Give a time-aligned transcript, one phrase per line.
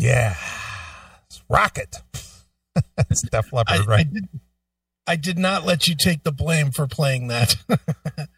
[0.00, 0.34] Yeah.
[1.26, 1.96] It's Rocket.
[2.98, 4.00] it's Def Leppard, right?
[4.00, 4.28] I did,
[5.06, 7.56] I did not let you take the blame for playing that.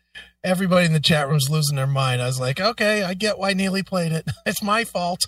[0.44, 2.20] Everybody in the chat room's losing their mind.
[2.20, 4.28] I was like, okay, I get why Neeley played it.
[4.46, 5.20] It's my fault.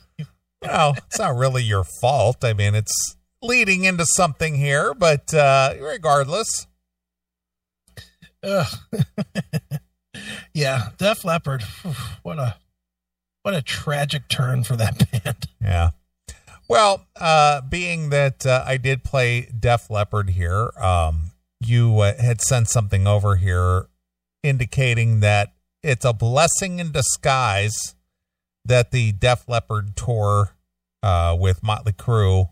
[0.61, 2.45] well, it's not really your fault.
[2.45, 6.67] I mean, it's leading into something here, but uh, regardless.
[10.53, 11.63] Yeah, Def Leppard.
[12.23, 12.57] What a
[13.43, 15.49] what a tragic turn for that band.
[15.61, 15.91] Yeah.
[16.69, 22.41] Well, uh, being that uh, I did play Def Leppard here, um, you uh, had
[22.41, 23.87] sent something over here
[24.43, 27.95] indicating that it's a blessing in disguise
[28.65, 30.57] that the Def Leppard tour
[31.03, 32.51] uh, with Motley Crue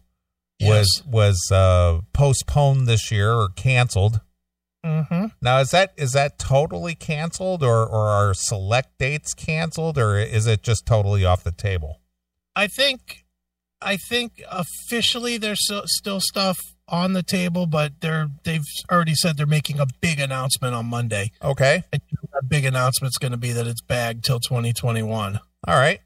[0.60, 4.20] was was uh, postponed this year or canceled.
[4.84, 5.26] Mm-hmm.
[5.40, 10.46] Now is that is that totally canceled or or are select dates canceled or is
[10.46, 12.00] it just totally off the table?
[12.54, 13.21] I think
[13.84, 19.46] I think officially there's still, stuff on the table, but they're they've already said they're
[19.46, 21.32] making a big announcement on Monday.
[21.42, 21.84] Okay.
[21.90, 25.40] That big announcement's going to be that it's bagged till 2021.
[25.66, 26.00] All right.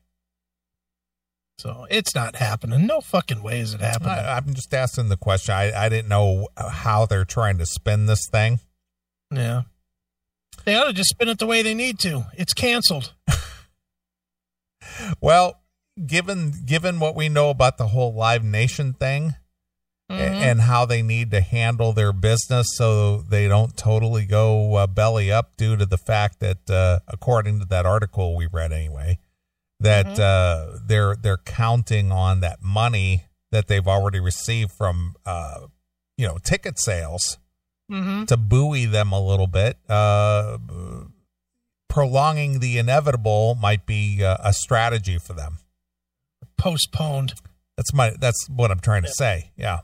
[1.59, 2.87] So it's not happening.
[2.87, 4.11] No fucking way is it happening.
[4.11, 5.55] I, I'm just asking the question.
[5.55, 8.61] I, I didn't know how they're trying to spin this thing.
[9.31, 9.63] yeah.
[10.65, 12.27] They ought to just spin it the way they need to.
[12.37, 13.13] It's canceled.
[15.21, 15.61] Well,
[16.05, 19.35] given given what we know about the whole Live Nation thing
[20.11, 20.19] Mhm.
[20.21, 25.33] and how they need to handle their business so they don't totally go uh, belly
[25.33, 29.19] up due to the fact that uh, according to that article we read anyway
[29.81, 30.19] that Mhm.
[30.21, 35.61] uh, they're they're counting on that money that they've already received from uh,
[36.17, 37.39] you know ticket sales
[37.91, 38.25] Mm-hmm.
[38.25, 39.79] to buoy them a little bit.
[39.89, 40.59] Uh,
[41.89, 45.59] prolonging the inevitable might be uh, a strategy for them.
[46.67, 47.34] Postponed.
[47.77, 49.53] That's my that's what I'm trying to say.
[49.56, 49.81] Yeah.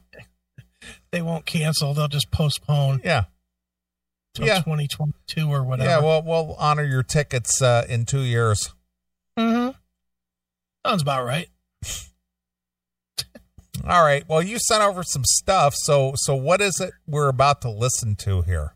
[1.12, 1.94] They won't cancel.
[1.94, 3.24] They'll just postpone Yeah.
[4.34, 4.58] till Yeah.
[4.62, 5.88] 2022 or whatever.
[5.88, 8.70] Yeah, well we'll honor your tickets uh, in 2 years.
[9.38, 9.70] Mm-hmm.
[10.84, 11.48] Sounds about right.
[13.86, 14.24] All right.
[14.28, 15.74] Well, you sent over some stuff.
[15.76, 18.74] So so what is it we're about to listen to here?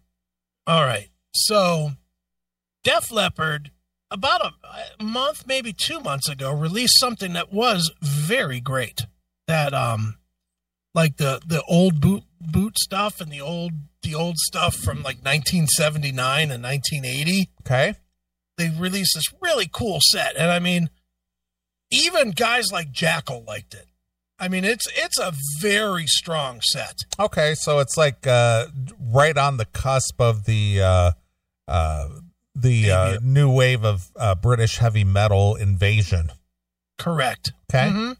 [0.66, 1.09] All right.
[1.34, 1.91] So,
[2.83, 3.71] Def Leppard,
[4.11, 9.06] about a, month, maybe two months ago, released something that was very great.
[9.47, 10.17] That um,
[10.94, 13.72] like the the old boot boot stuff and the old
[14.03, 17.50] the old stuff from like 1979 and 1980.
[17.61, 17.95] Okay?
[18.59, 20.91] They released this really cool set, and I mean,
[21.91, 23.87] even guys like Jackal liked it.
[24.39, 26.97] I mean, it's it's a very strong set.
[27.19, 28.66] Okay, so it's like uh
[29.00, 31.11] right on the cusp of the uh
[31.69, 32.09] uh
[32.59, 36.31] the uh, new wave of uh, British heavy metal invasion.
[36.99, 37.53] Correct.
[37.71, 37.89] Okay?
[37.91, 38.17] Mhm.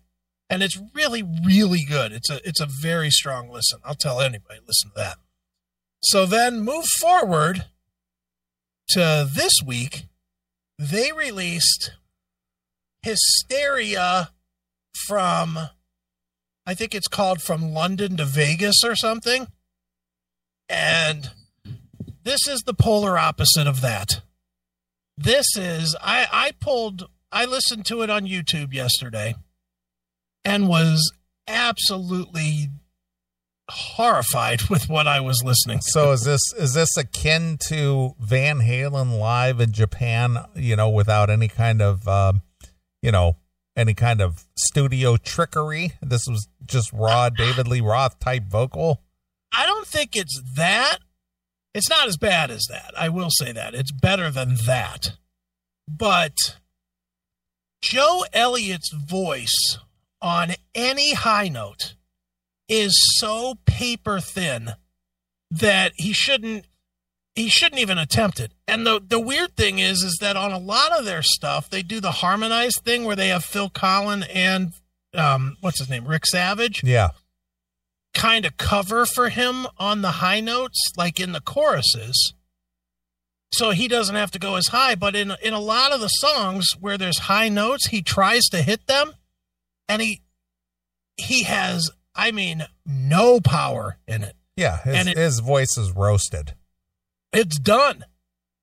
[0.49, 2.13] And it's really, really good.
[2.13, 3.81] It's a it's a very strong listen.
[3.85, 5.17] I'll tell anybody listen to that.
[6.03, 7.65] So then move forward
[8.91, 10.05] to this week.
[10.79, 11.93] They released
[13.03, 14.31] Hysteria
[15.07, 15.59] from
[16.69, 19.47] I think it's called From London to Vegas or something.
[20.69, 21.31] And
[22.27, 24.21] this is the polar opposite of that.
[25.17, 29.37] This is I I pulled I listened to it on YouTube yesterday
[30.45, 31.13] and was
[31.47, 32.69] absolutely
[33.71, 35.85] horrified with what I was listening to.
[35.87, 41.31] So is this is this akin to Van Halen live in Japan, you know, without
[41.31, 42.43] any kind of um,
[43.03, 43.37] you know,
[43.77, 45.93] any kind of studio trickery?
[46.03, 49.01] This was just raw David Lee Roth type vocal.
[49.53, 50.99] I don't think it's that.
[51.77, 52.95] It's not as bad as that.
[52.97, 53.75] I will say that.
[53.75, 55.13] It's better than that.
[55.87, 56.35] But
[57.83, 59.77] Joe Elliott's voice
[60.23, 61.95] on any high note
[62.67, 64.71] is so paper thin
[65.51, 66.65] that he shouldn't
[67.35, 68.53] he shouldn't even attempt it.
[68.67, 71.83] And the the weird thing is is that on a lot of their stuff they
[71.83, 74.73] do the harmonized thing where they have Phil Collen and
[75.13, 76.07] um what's his name?
[76.07, 77.11] Rick Savage Yeah.
[78.17, 82.33] Kind of cover for him on the high notes, like in the choruses.
[83.53, 84.95] So he doesn't have to go as high.
[84.97, 88.63] But in in a lot of the songs where there's high notes, he tries to
[88.63, 89.13] hit them,
[89.89, 90.23] and he
[91.17, 94.35] he has, I mean, no power in it.
[94.57, 96.55] Yeah, his, And it- his voice is roasted.
[97.33, 98.05] It's done,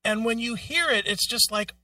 [0.04, 1.74] and when you hear it, it's just like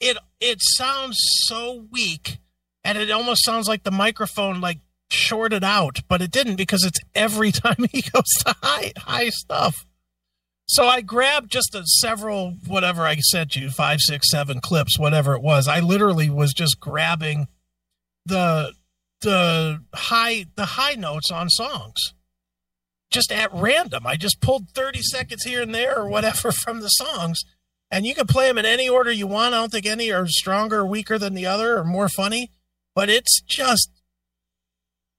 [0.00, 0.16] it.
[0.40, 1.16] It sounds
[1.46, 2.38] so weak,
[2.84, 4.78] and it almost sounds like the microphone like
[5.10, 9.74] shorted out, but it didn't because it's every time he goes to high high stuff.
[10.66, 15.34] So I grabbed just a several whatever I sent you five, six, seven clips, whatever
[15.34, 15.66] it was.
[15.66, 17.48] I literally was just grabbing
[18.26, 18.74] the
[19.22, 22.14] the high the high notes on songs
[23.10, 24.06] just at random.
[24.06, 27.40] I just pulled 30 seconds here and there or whatever from the songs,
[27.90, 29.54] and you can play them in any order you want.
[29.54, 32.50] I don't think any are stronger or weaker than the other or more funny,
[32.94, 33.90] but it's just.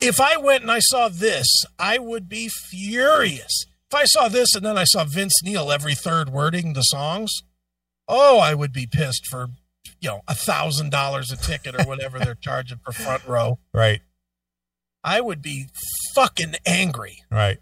[0.02, 1.48] If I went and I saw this,
[1.78, 3.66] I would be furious.
[3.92, 7.32] If I saw this and then I saw Vince Neil every third wording the songs,
[8.08, 9.48] oh, I would be pissed for
[10.02, 13.60] you know a thousand dollars a ticket or whatever they're charging for front row.
[13.74, 14.02] Right.
[15.04, 15.68] I would be
[16.14, 17.24] fucking angry.
[17.32, 17.58] Right.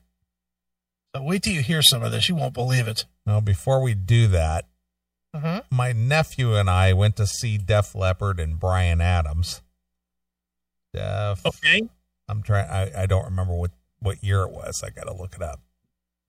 [1.16, 2.30] So wait till you hear some of this.
[2.30, 3.06] You won't believe it.
[3.26, 4.66] Now, before we do that,
[5.34, 5.62] Uh-huh.
[5.72, 9.62] my nephew and I went to see Def Leppard and Bryan Adams.
[10.94, 11.46] Def.
[11.46, 11.88] Okay.
[12.28, 12.70] I'm trying.
[12.70, 14.82] I, I don't remember what what year it was.
[14.86, 15.62] I got to look it up.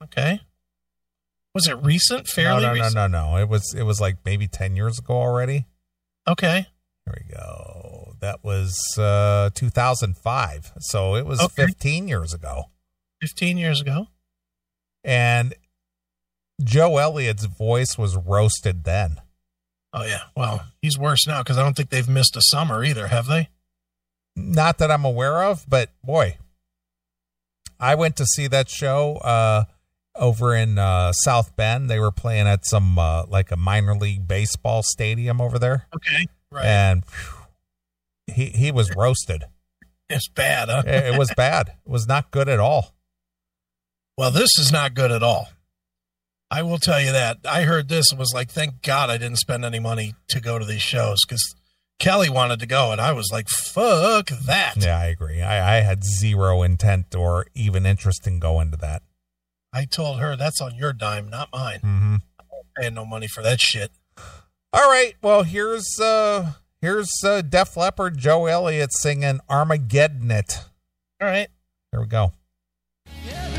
[0.04, 0.40] Okay.
[1.54, 2.28] Was it recent?
[2.28, 2.94] Fairly no, no, recent.
[2.94, 3.36] no, no, no.
[3.38, 5.66] It was it was like maybe ten years ago already.
[6.26, 6.66] Okay.
[7.04, 8.14] Here we go.
[8.20, 10.72] That was uh 2005.
[10.80, 11.66] So it was Okay.
[11.66, 12.64] 15 years ago.
[13.22, 14.08] 15 years ago.
[15.04, 15.54] And
[16.62, 19.20] Joe Elliott's voice was roasted then.
[19.92, 20.22] Oh yeah.
[20.36, 23.48] Well, he's worse now because I don't think they've missed a summer either, have they?
[24.38, 26.36] Not that I'm aware of, but boy,
[27.80, 29.64] I went to see that show uh
[30.14, 31.90] over in uh South Bend.
[31.90, 35.86] They were playing at some uh like a minor league baseball stadium over there.
[35.94, 36.26] Okay.
[36.50, 36.64] Right.
[36.64, 37.34] And phew,
[38.34, 39.44] he he was roasted.
[40.08, 40.82] it's bad, huh?
[40.86, 41.68] it, it was bad.
[41.68, 42.94] It was not good at all.
[44.16, 45.48] Well, this is not good at all.
[46.50, 47.38] I will tell you that.
[47.44, 50.58] I heard this and was like, thank God I didn't spend any money to go
[50.58, 51.54] to these shows because
[51.98, 54.76] Kelly wanted to go, and I was like, fuck that.
[54.76, 55.42] Yeah, I agree.
[55.42, 59.02] I, I had zero intent or even interest in going to that.
[59.72, 61.80] I told her that's on your dime, not mine.
[61.80, 62.16] Mm-hmm.
[62.78, 63.90] Paying no money for that shit.
[64.72, 65.14] All right.
[65.22, 70.30] Well, here's uh here's uh, Def Leppard, Joe Elliott singing Armageddon.
[70.30, 70.64] It.
[71.20, 71.48] All right.
[71.90, 72.32] Here we go.
[73.26, 73.57] Well,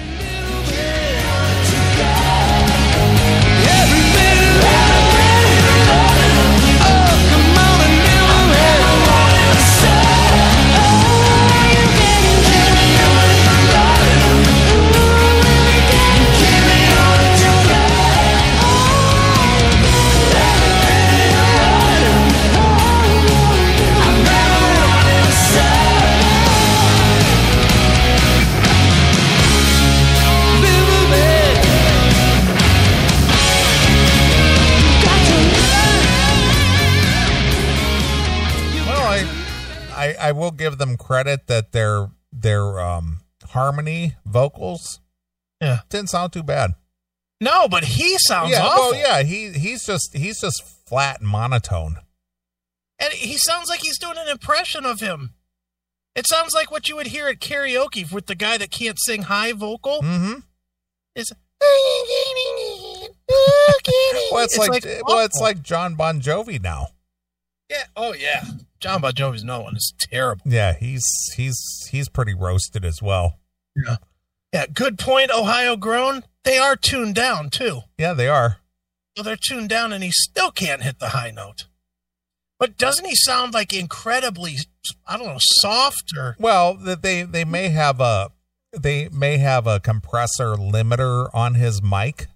[40.20, 45.00] I will give them credit that their their um harmony vocals
[45.62, 45.80] Yeah.
[45.90, 46.76] didn't sound too bad.
[47.42, 48.92] No, but he sounds yeah, awful.
[48.92, 51.98] well, yeah, he he's just he's just flat monotone.
[53.00, 55.34] And he sounds like he's doing an impression of him.
[56.16, 59.24] It sounds like what you would hear at karaoke with the guy that can't sing
[59.24, 60.02] high vocal.
[60.02, 60.40] Mm-hmm.
[61.16, 61.32] Is
[64.32, 66.90] Well, it's, like, well, it's like Jon Bon Jovi now.
[67.70, 68.44] yeah, oh yeah.
[68.80, 70.44] Jon Bon Jovi's no one is terrible.
[70.46, 71.04] Yeah, he's
[71.36, 71.60] he's
[71.92, 73.40] he's pretty roasted as well.
[73.76, 73.98] Yeah,
[74.54, 75.32] Yeah, good point.
[75.32, 76.24] Ohio grown.
[76.44, 77.82] They are tuned down too.
[77.98, 78.58] Yeah, they are.
[79.18, 81.68] So they're tuned down, and he still can't hit the high note.
[82.58, 84.58] But doesn't he sound like incredibly,
[85.08, 86.36] I don't know, soft or?
[86.40, 88.32] Well, th- they they may have a
[88.78, 92.28] they may have a compressor limiter on his mic.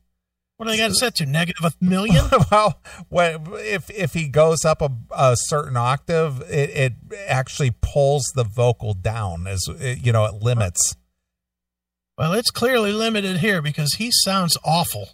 [0.57, 1.25] What do they got it set to?
[1.25, 2.25] Negative a million?
[2.51, 2.79] well,
[3.09, 6.93] what, if if he goes up a, a certain octave, it, it
[7.27, 10.95] actually pulls the vocal down as it, you know it limits.
[12.17, 15.09] well, it's clearly limited here because he sounds awful.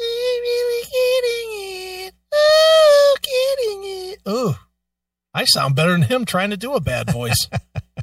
[0.00, 2.14] I'm really getting it.
[2.32, 4.18] Oh, getting it.
[4.28, 4.54] Ooh,
[5.34, 7.48] I sound better than him trying to do a bad voice.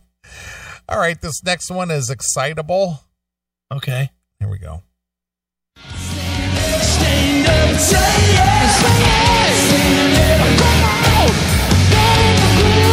[0.88, 3.00] All right, this next one is excitable.
[3.72, 4.10] okay.
[4.40, 4.84] Here we go.
[7.46, 10.60] Say yes, say yes, say yes.
[10.62, 11.30] Come on,
[11.92, 12.93] get in the groove.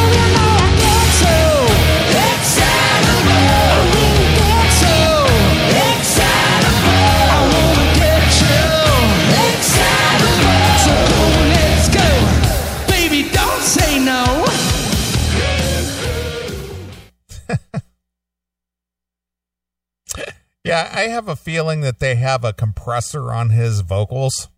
[20.65, 24.49] Yeah, I have a feeling that they have a compressor on his vocals.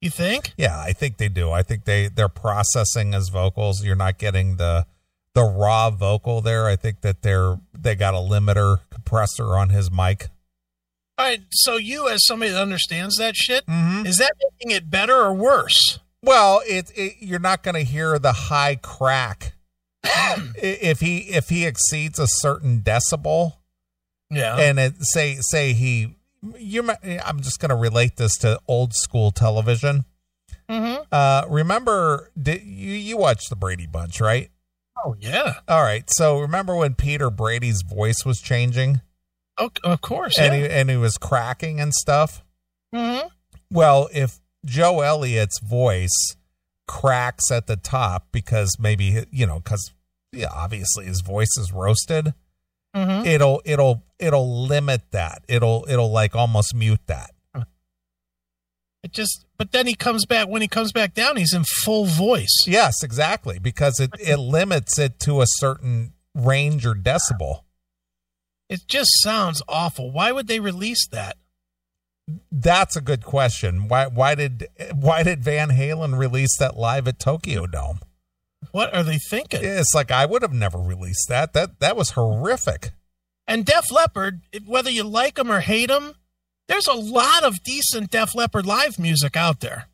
[0.00, 0.52] You think?
[0.56, 1.50] Yeah, I think they do.
[1.50, 3.84] I think they they're processing his vocals.
[3.84, 4.86] You're not getting the
[5.34, 6.66] the raw vocal there.
[6.66, 10.28] I think that they're they got a limiter compressor on his mic.
[11.18, 11.42] All right.
[11.50, 14.06] So you, as somebody that understands that shit, Mm-hmm.
[14.06, 15.98] is that making it better or worse?
[16.22, 19.52] Well, it, it you're not going to hear the high crack
[20.02, 23.56] if he if he exceeds a certain decibel,
[24.30, 24.56] Yeah.
[24.56, 26.16] and it, say say he
[26.58, 26.88] you
[27.24, 30.04] I'm just going to relate this to old school television.
[30.68, 31.02] mm-hmm.
[31.12, 34.50] Uh, remember, did, you you watched the Brady Bunch, right?
[35.04, 35.54] Oh yeah.
[35.68, 36.04] All right.
[36.10, 39.00] So remember when Peter Brady's voice was changing
[39.58, 40.38] Oh, of course.
[40.38, 40.68] and Yeah.
[40.68, 42.42] he and he was cracking and stuff.
[42.94, 43.26] mm-hmm.
[43.70, 46.36] Well, if Joe Elliott's voice
[46.88, 49.92] cracks at the top because maybe you know because
[50.32, 52.34] yeah, obviously his voice is roasted,
[52.94, 53.26] Mm-hmm.
[53.26, 55.44] it'll it'll it'll limit that.
[55.48, 57.30] It'll it'll like almost mute that.
[59.02, 59.46] It just.
[59.56, 60.48] But then he comes back.
[60.48, 62.54] When he comes back down, he's in full voice.
[62.66, 67.62] Yes, exactly, because it it limits it to a certain range or decibel.
[68.68, 70.10] It just sounds awful.
[70.12, 71.36] Why would they release that?
[72.52, 73.88] That's a good question.
[73.88, 78.00] Why why did why did Van Halen release that live at Tokyo Dome?
[78.72, 79.60] What are they thinking?
[79.62, 81.52] It's like I would have never released that.
[81.54, 82.90] That that was horrific.
[83.46, 86.14] And Def Leppard, whether you like them or hate them,
[86.68, 89.88] there's a lot of decent Def Leppard live music out there.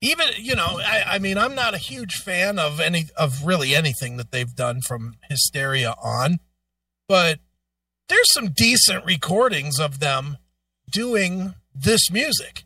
[0.00, 3.74] Even you know, I, I mean, I'm not a huge fan of any of really
[3.74, 6.40] anything that they've done from Hysteria on,
[7.08, 7.38] but
[8.08, 10.36] there's some decent recordings of them
[10.90, 12.64] doing this music.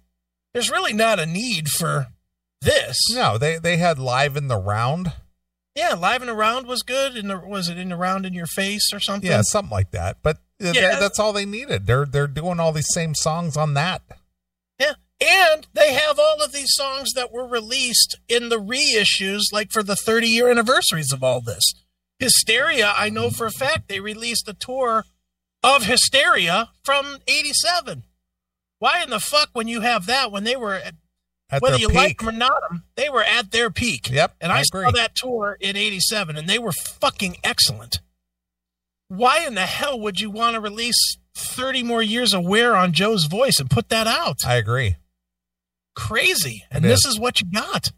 [0.52, 2.08] There's really not a need for
[2.62, 2.96] this.
[3.12, 5.12] No, they they had live in the round.
[5.76, 7.16] Yeah, live and around was good.
[7.16, 9.30] And was it in the round in your face or something?
[9.30, 10.16] Yeah, something like that.
[10.22, 10.98] But th- Yeah.
[10.98, 11.86] that's all they needed.
[11.86, 14.02] They're they're doing all these same songs on that.
[14.80, 14.94] Yeah.
[15.20, 19.82] And they have all of these songs that were released in the reissues, like for
[19.82, 21.62] the 30 year anniversaries of all this.
[22.18, 25.04] Hysteria, I know for a fact they released a tour
[25.62, 28.04] of Hysteria from 87.
[28.78, 30.80] Why in the fuck, when you have that, when they were,
[31.50, 31.96] at, At whether their you peak.
[31.96, 32.60] like them or not,
[32.96, 34.10] they were at their peak.
[34.10, 38.00] Yep, And I I, saw that tour in 87 and they were fucking excellent.
[39.08, 42.92] Why in the hell would you want to release 30 more years of wear on
[42.92, 44.38] Joe's voice and put that out?
[44.44, 44.96] I agree.
[45.94, 46.64] crazy.
[46.70, 47.14] And It this is.
[47.14, 47.92] is what you got.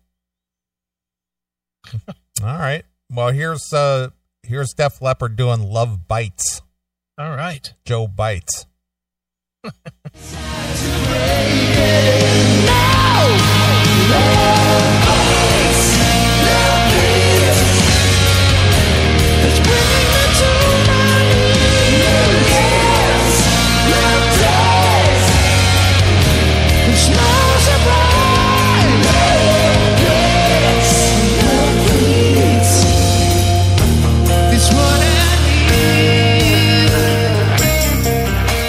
[2.42, 2.84] All right.
[3.10, 4.10] Well, here's uh
[4.42, 6.60] here's Def Leppard doing Love Bites.
[7.16, 7.72] All right.
[7.86, 8.66] Joe Bites.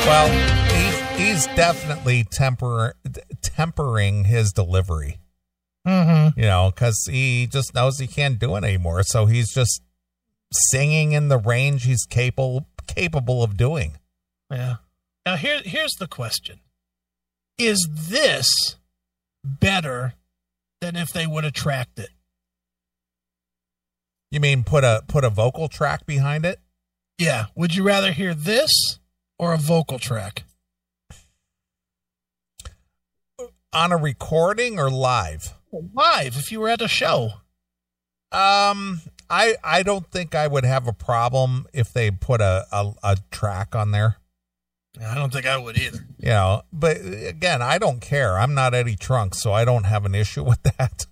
[0.06, 0.28] Well,
[1.18, 2.96] he, he's definitely temper
[3.42, 5.20] tempering his delivery.
[5.88, 6.40] Mm-hmm.
[6.40, 9.04] you know, because he just knows he can't do it anymore.
[9.04, 9.82] So he's just
[10.52, 13.98] singing in the range he's capable capable of doing.
[14.52, 14.78] Yeah.
[15.26, 16.60] Now here here's the question.
[17.58, 18.76] Is this
[19.44, 20.16] better
[20.82, 22.10] than if they would have tracked it?
[24.32, 26.60] You mean put a put a vocal track behind it?
[27.18, 27.46] Yeah.
[27.56, 28.72] Would you rather hear this
[29.38, 30.44] or a vocal track?
[33.72, 35.54] on a recording or live?
[35.72, 37.32] Live, if you were at a show.
[38.32, 42.94] Um, I I don't think I would have a problem if they put a a,
[43.04, 44.18] a track on there.
[45.04, 46.06] I don't think I would either.
[46.18, 48.38] You know, but again, I don't care.
[48.38, 51.06] I'm not Eddie Trunk, so I don't have an issue with that.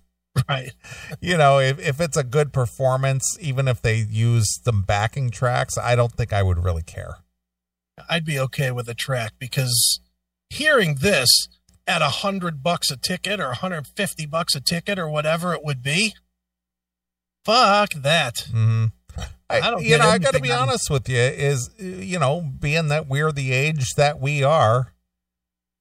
[0.48, 0.72] Right.
[1.20, 5.78] you know, if, if it's a good performance, even if they use some backing tracks,
[5.78, 7.18] I don't think I would really care.
[8.08, 10.00] I'd be okay with a track because
[10.50, 11.48] hearing this
[11.88, 15.82] at a hundred bucks a ticket or 150 bucks a ticket or whatever it would
[15.82, 16.14] be,
[17.44, 18.46] fuck that.
[18.50, 18.86] hmm
[19.50, 21.16] I, I don't you know, I got to be honest with you.
[21.16, 24.92] Is you know, being that we're the age that we are,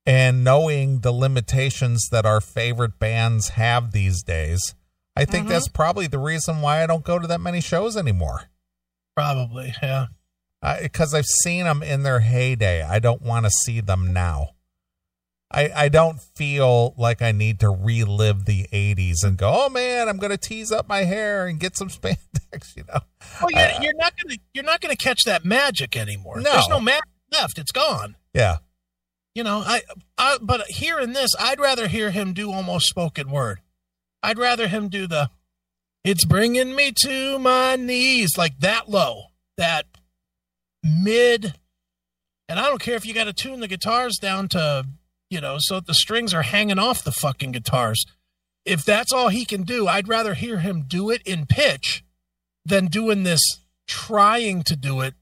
[0.05, 4.73] and knowing the limitations that our favorite bands have these days,
[5.17, 5.49] I think Mhm.
[5.49, 8.43] that's probably the reason why I don't go to that many shows anymore.
[9.17, 10.05] Probably, yeah.
[10.81, 12.81] Because I've seen them in their heyday.
[12.83, 14.51] I don't want to see them now.
[15.49, 20.09] I, I don't feel like I need to relive the 80s and go, oh man,
[20.09, 22.99] I'm going to tease up my hair and get some spandex, you know.
[23.41, 26.41] Well, you're, Uh, you're not gonna you're not gonna catch that magic anymore.
[26.41, 26.51] No.
[26.51, 27.57] There's no magic left.
[27.57, 28.15] It's gone.
[28.33, 28.57] Yeah.
[29.35, 29.83] You know, I,
[30.17, 33.59] I but hearing this, I'd rather hear him do almost spoken word.
[34.23, 35.29] I'd rather him do the
[36.03, 39.25] "It's bringing me to my knees" like that low,
[39.57, 39.85] that
[40.83, 41.53] mid,
[42.49, 44.87] and I don't care if you got to tune the guitars down to
[45.29, 48.05] you know so the strings are hanging off the fucking guitars.
[48.65, 52.03] If that's all he can do, I'd rather hear him do it in pitch
[52.65, 53.41] than doing this
[53.87, 55.13] trying to do it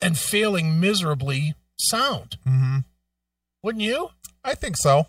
[0.00, 2.36] and failing miserably sound.
[2.44, 2.78] hmm
[3.62, 4.10] Wouldn't you?
[4.44, 5.06] I think so.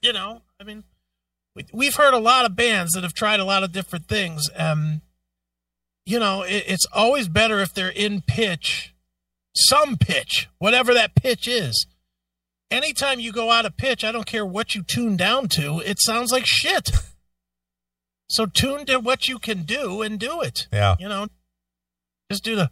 [0.00, 0.84] You know, I mean,
[1.56, 4.48] we, we've heard a lot of bands that have tried a lot of different things.
[4.54, 5.00] Um,
[6.04, 8.94] you know, it, it's always better if they're in pitch,
[9.56, 11.86] some pitch, whatever that pitch is.
[12.70, 15.98] Anytime you go out of pitch, I don't care what you tune down to, it
[16.00, 16.90] sounds like shit.
[18.28, 20.66] So tune to what you can do and do it.
[20.72, 20.96] Yeah.
[20.98, 21.28] You know,
[22.30, 22.70] just do the.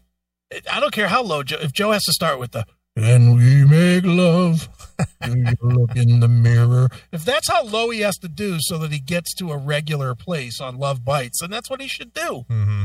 [0.70, 1.58] I don't care how low Joe.
[1.60, 4.68] If Joe has to start with the "and we make love,"
[5.22, 6.88] do you look in the mirror?
[7.12, 10.14] If that's how low he has to do so that he gets to a regular
[10.14, 12.44] place on Love Bites, then that's what he should do.
[12.48, 12.84] hmm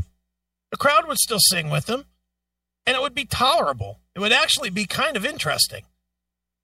[0.72, 2.06] The crowd would still sing with him,
[2.86, 4.00] and it would be tolerable.
[4.16, 5.84] It would actually be kind of interesting.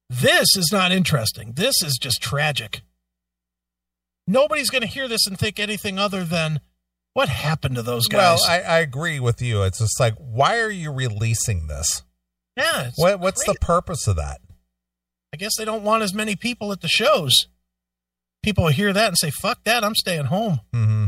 [0.09, 1.53] This is not interesting.
[1.53, 2.81] This is just tragic.
[4.27, 6.59] Nobody's going to hear this and think anything other than
[7.13, 8.39] what happened to those guys.
[8.45, 9.63] Well, I, I agree with you.
[9.63, 12.03] It's just like, why are you releasing this?
[12.57, 14.41] yeah, it's What, what's the purpose of that?
[15.33, 17.33] I guess they don't want as many people at the shows.
[18.41, 19.83] People will hear that and say, "Fuck that!
[19.83, 21.05] I'm staying home." Mm-hmm.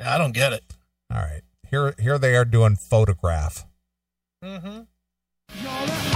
[0.00, 0.62] Yeah, I don't get it.
[1.12, 1.42] All right.
[1.68, 3.66] Here, here they are doing photograph.
[4.44, 6.15] Mm-hmm.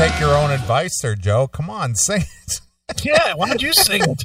[0.00, 1.46] take your own advice there, Joe?
[1.46, 2.60] Come on, sing it.
[3.04, 4.24] Yeah, why don't you sing it?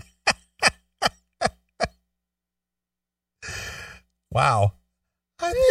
[4.31, 4.71] Wow.
[5.41, 5.65] I think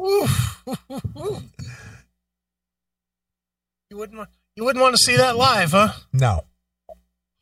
[0.00, 0.62] Oof.
[3.90, 5.92] you wouldn't want, you wouldn't want to see that live, huh?
[6.12, 6.44] No.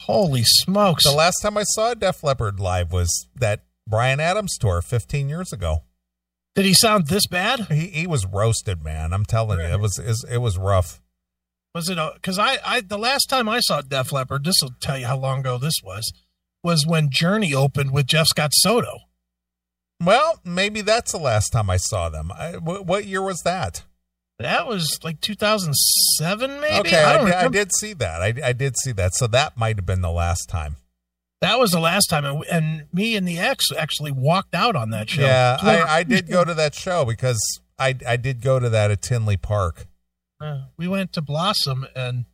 [0.03, 1.05] Holy smokes!
[1.05, 5.53] The last time I saw Def Leppard live was that Bryan Adams tour 15 years
[5.53, 5.85] ago.
[6.55, 7.61] Did he sound this bad?
[7.71, 9.13] He he was roasted, man.
[9.13, 11.01] I'm telling you, it was it, it was rough.
[11.75, 11.99] Was it?
[12.15, 15.17] Because I, I, the last time I saw Def Leppard, this will tell you how
[15.17, 16.13] long ago this was,
[16.65, 18.99] was when Journey opened with Jeff Scott Soto.
[20.03, 22.33] Well, maybe that's the last time I saw them.
[22.33, 23.85] I, what year was that?
[24.41, 26.89] That was like 2007, maybe.
[26.89, 28.23] okay, I I, did, I did see that.
[28.23, 29.15] I, I did see that.
[29.15, 30.77] So that might have been the last time.
[31.41, 34.91] That was the last time, and, and me and the ex actually walked out on
[34.91, 35.23] that show.
[35.23, 37.41] Yeah, I, I did go to that show because
[37.79, 39.87] I I did go to that at Tinley Park.
[40.39, 42.27] Uh, we went to Blossom, and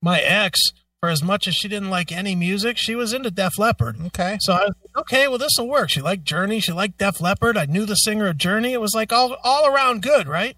[0.00, 0.60] my ex,
[1.00, 3.96] for as much as she didn't like any music, she was into Def Leppard.
[4.06, 4.38] Okay.
[4.40, 5.90] So I was like, okay, well, this will work.
[5.90, 6.58] She liked Journey.
[6.58, 7.56] She liked Def Leppard.
[7.56, 8.72] I knew the singer of Journey.
[8.72, 10.56] It was like all all around good, right?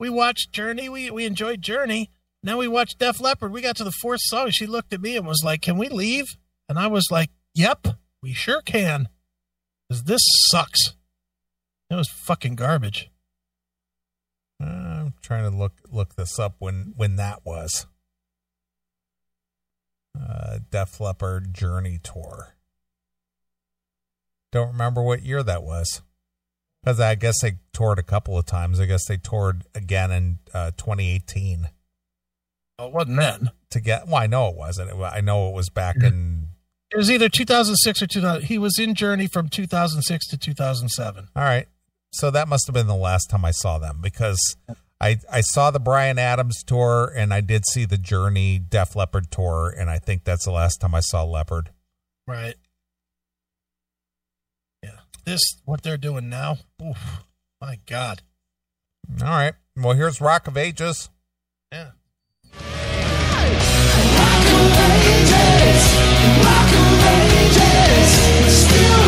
[0.00, 0.88] We watched Journey.
[0.88, 2.10] We we enjoyed Journey.
[2.42, 3.52] Now we watched Def Leppard.
[3.52, 4.50] We got to the fourth song.
[4.50, 6.24] She looked at me and was like, "Can we leave?"
[6.70, 7.86] And I was like, "Yep,
[8.22, 9.10] we sure can."
[9.86, 10.94] Because this sucks.
[11.90, 13.10] It was fucking garbage.
[14.58, 17.86] I'm trying to look look this up when when that was.
[20.18, 22.56] Uh, Def Leppard Journey tour.
[24.50, 26.00] Don't remember what year that was.
[26.82, 28.80] Because I guess they toured a couple of times.
[28.80, 31.68] I guess they toured again in uh, 2018
[32.78, 33.50] Well, it wasn't then.
[33.70, 34.06] to get.
[34.06, 34.90] Well, I know it wasn't.
[35.02, 36.48] I know it was back in.
[36.92, 38.42] It was either 2006 or 2000.
[38.46, 41.28] He was in Journey from 2006 to 2007.
[41.36, 41.68] All right,
[42.12, 44.56] so that must have been the last time I saw them because
[45.00, 49.30] I I saw the Bryan Adams tour and I did see the Journey Def Leppard
[49.30, 51.70] tour, and I think that's the last time I saw Leppard.
[52.26, 52.54] Right.
[55.26, 55.32] Yeah.
[55.32, 57.24] This, what they're doing now, oof,
[57.60, 58.22] my God.
[59.20, 59.54] All right.
[59.76, 61.08] Well, here's Rock of Ages.
[61.72, 61.90] Yeah.
[68.60, 68.99] Say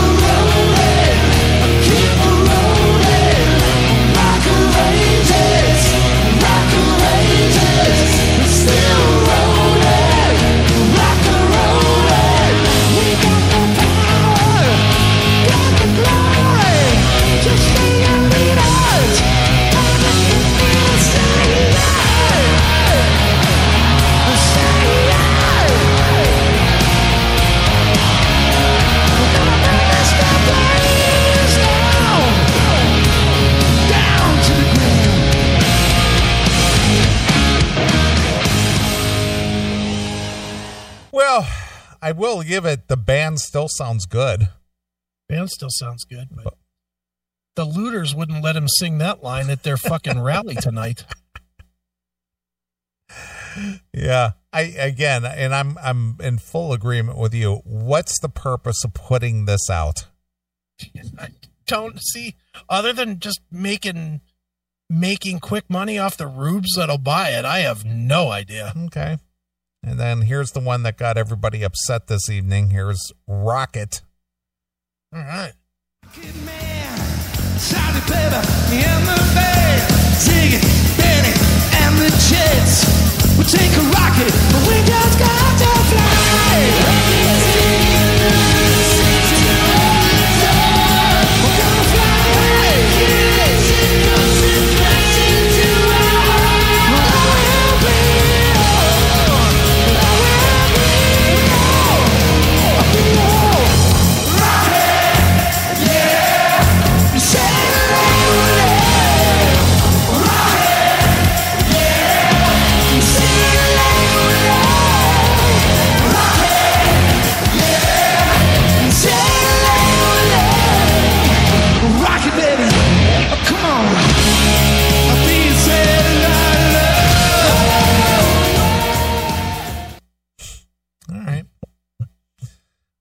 [42.03, 42.89] I will give it.
[42.89, 44.49] The band still sounds good.
[45.29, 46.59] Band still sounds good, but
[47.55, 51.05] the looters wouldn't let him sing that line at their fucking rally tonight.
[53.93, 54.33] Yeah.
[54.53, 57.63] I again, and I'm I'm in full agreement with you.
[57.65, 60.07] What's the purpose of putting this out?
[61.19, 61.29] I
[61.67, 62.35] don't see
[62.69, 64.21] other than just making
[64.91, 67.45] making quick money off the rubes that'll buy it.
[67.47, 68.75] I have no idea.
[68.87, 69.19] Okay.
[69.83, 72.71] And then here's the one that got everybody upset this evening.
[72.71, 74.03] Here's Rocket.
[75.13, 75.53] All right.
[81.75, 83.03] And the Jets.
[83.51, 87.33] Take a rocket, but we just got to fly.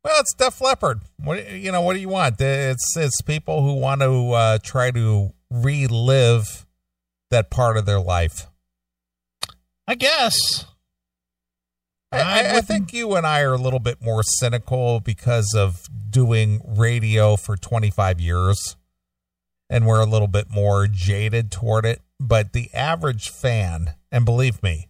[0.04, 1.02] Well, it's Def Leppard.
[1.24, 1.82] What you know?
[1.82, 2.40] What do you want?
[2.42, 6.66] It's it's people who want to uh, try to relive
[7.30, 8.48] that part of their life.
[9.88, 10.66] I guess.
[12.12, 15.88] I, I, I think you and I are a little bit more cynical because of
[16.10, 18.76] doing radio for 25 years,
[19.70, 22.02] and we're a little bit more jaded toward it.
[22.20, 24.90] But the average fan, and believe me,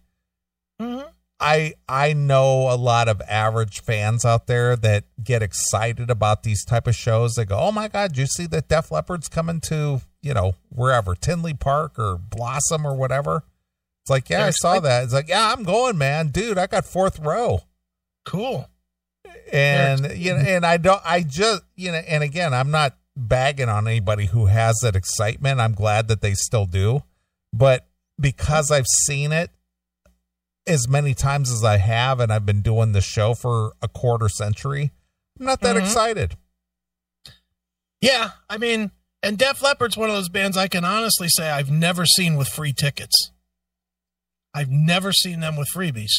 [0.80, 1.11] Mhm.
[1.42, 6.64] I I know a lot of average fans out there that get excited about these
[6.64, 7.34] type of shows.
[7.34, 11.14] They go, "Oh my God, you see that Def Leppard's coming to you know wherever
[11.16, 13.42] Tinley Park or Blossom or whatever."
[14.04, 15.04] It's like, yeah, I They're saw that.
[15.04, 16.58] It's like, yeah, I'm going, man, dude.
[16.58, 17.62] I got fourth row,
[18.24, 18.68] Cool.
[19.52, 22.96] and They're you know, and I don't, I just you know, and again, I'm not
[23.16, 25.60] bagging on anybody who has that excitement.
[25.60, 27.02] I'm glad that they still do,
[27.52, 27.86] but
[28.20, 29.50] because I've seen it
[30.66, 34.28] as many times as I have, and I've been doing the show for a quarter
[34.28, 34.92] century,
[35.38, 35.82] I'm not that Mhm.
[35.84, 36.36] excited.
[38.00, 38.90] Yeah, I mean,
[39.22, 42.48] and Def Leppard's one of those bands I can honestly say I've never seen with
[42.48, 43.30] free tickets.
[44.54, 46.10] I've never seen them with freebies.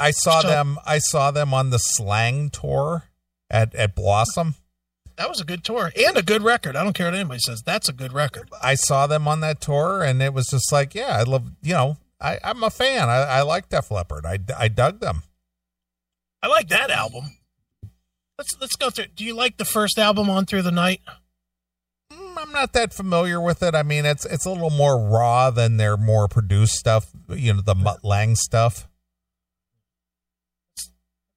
[0.00, 0.78] I saw So- them.
[0.84, 3.04] I saw them on the Slang tour
[3.50, 4.56] at at Blossom.
[5.16, 6.74] That was a good tour and a good record.
[6.74, 7.62] I don't care what anybody says.
[7.62, 8.50] That's a good record.
[8.60, 11.52] I saw them on that tour, and it was just like, yeah, I love.
[11.62, 13.08] You know, I, I'm a fan.
[13.08, 14.24] I, I like Def Leppard.
[14.26, 15.22] I I dug them.
[16.42, 17.24] I like that album.
[18.38, 19.06] Let's let's go through.
[19.14, 21.00] Do you like the first album on Through the Night?
[22.12, 23.74] Mm, I'm not that familiar with it.
[23.74, 27.06] I mean, it's it's a little more raw than their more produced stuff.
[27.28, 28.88] You know, the Mutt Lange stuff.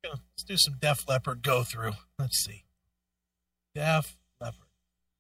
[0.03, 1.93] Let's do some Def Leppard go through.
[2.19, 2.65] Let's see.
[3.73, 4.17] Def.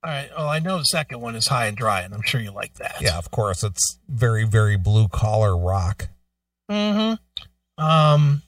[0.07, 0.29] All right.
[0.37, 2.75] Well, I know the second one is High and Dry, and I'm sure you like
[2.75, 3.01] that.
[3.01, 6.07] Yeah, of course, it's very very blue collar rock.
[6.71, 7.83] Mm-hmm.
[7.83, 8.41] Um,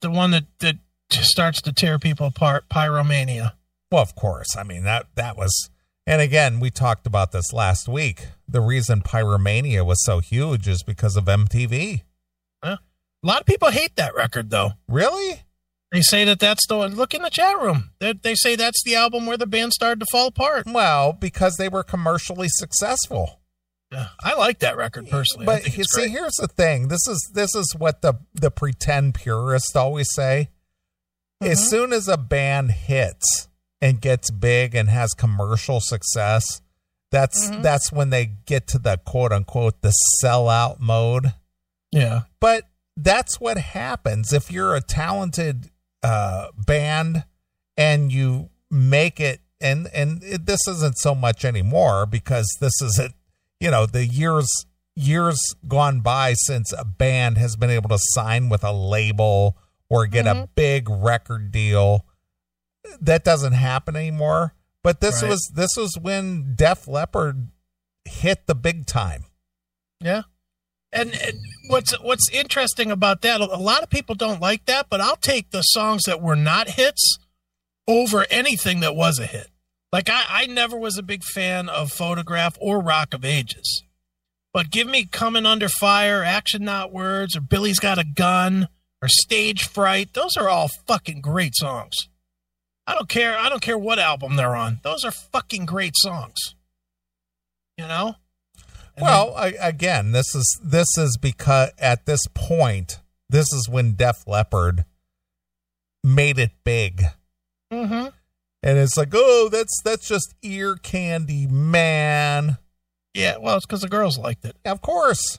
[0.00, 0.76] the one that that
[1.10, 3.54] starts to tear people apart, Pyromania.
[3.90, 4.56] Well, of course.
[4.56, 5.70] I mean that that was,
[6.06, 8.28] and again, we talked about this last week.
[8.46, 12.02] The reason Pyromania was so huge is because of MTV.
[13.22, 14.72] A lot of people hate that record, though.
[14.88, 15.42] Really?
[15.92, 16.94] They say that that's the one.
[16.94, 17.90] Look in the chat room.
[17.98, 20.66] They, they say that's the album where the band started to fall apart.
[20.66, 23.40] Well, because they were commercially successful.
[23.90, 25.46] Yeah, I like that record personally.
[25.46, 26.10] But you see, great.
[26.12, 26.86] here's the thing.
[26.88, 30.50] This is this is what the the pretend purists always say.
[31.40, 31.68] As Mhm.
[31.70, 33.48] soon as a band hits
[33.80, 36.60] and gets big and has commercial success,
[37.10, 37.62] that's Mhm.
[37.62, 41.34] that's when they get to the quote unquote the sellout mode.
[41.90, 45.68] yeah, But that's what happens if you're a talented
[46.02, 47.24] uh, band
[47.76, 49.40] and you make it.
[49.60, 53.14] And and it, this isn't so much anymore because this isn't
[53.60, 54.48] you know the years
[54.96, 59.56] years gone by since a band has been able to sign with a label
[59.90, 62.06] or get a big record deal.
[63.00, 64.54] That doesn't happen anymore.
[64.82, 65.28] But this Right.
[65.30, 67.48] was this was when Def Leppard
[68.06, 69.24] hit the big time.
[70.00, 70.22] yeah.
[70.92, 73.40] And, and what's what's interesting about that?
[73.40, 76.70] A lot of people don't like that, but I'll take the songs that were not
[76.70, 77.18] hits
[77.86, 79.48] over anything that was a hit.
[79.92, 83.84] Like I, I never was a big fan of Photograph or Rock of Ages,
[84.52, 88.68] but give me "Coming Under Fire," "Action Not Words," or "Billy's Got a Gun,"
[89.00, 90.12] or Stage Fright.
[90.12, 91.94] Those are all fucking great songs.
[92.86, 93.38] I don't care.
[93.38, 94.80] I don't care what album they're on.
[94.82, 96.56] Those are fucking great songs.
[97.76, 98.16] You know?
[99.00, 103.94] And Well, I, again, this is this is because at this point, this is when
[103.94, 104.84] Def Leppard
[106.02, 107.02] made it big,
[107.72, 108.12] Mhm.
[108.62, 112.58] and it's like, oh, that's that's just ear candy, man.
[113.14, 114.56] Yeah, well, it's because the girls liked it.
[114.64, 115.38] Of course,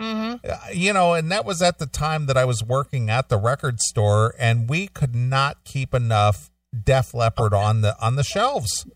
[0.00, 0.44] Mm-hmm.
[0.50, 3.36] Uh, you know, and that was at the time that I was working at the
[3.36, 8.86] record store, and we could not keep enough Def Leppard on the on the shelves.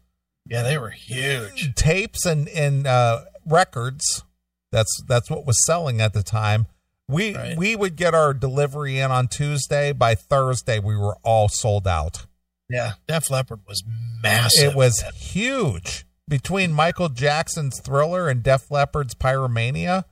[0.44, 1.72] Yeah, they were huge.
[1.76, 4.24] tapes and and uh, records.
[4.72, 6.66] That's that's what was selling at the time.
[7.08, 7.56] We Right.
[7.56, 9.92] we would get our delivery in on Tuesday.
[9.92, 12.26] By Thursday, we were all sold out.
[12.68, 13.82] Yeah, Def Leppard was
[14.22, 14.72] massive.
[14.72, 20.04] It was huge between Michael Jackson's Thriller and Def Leppard's Pyromania,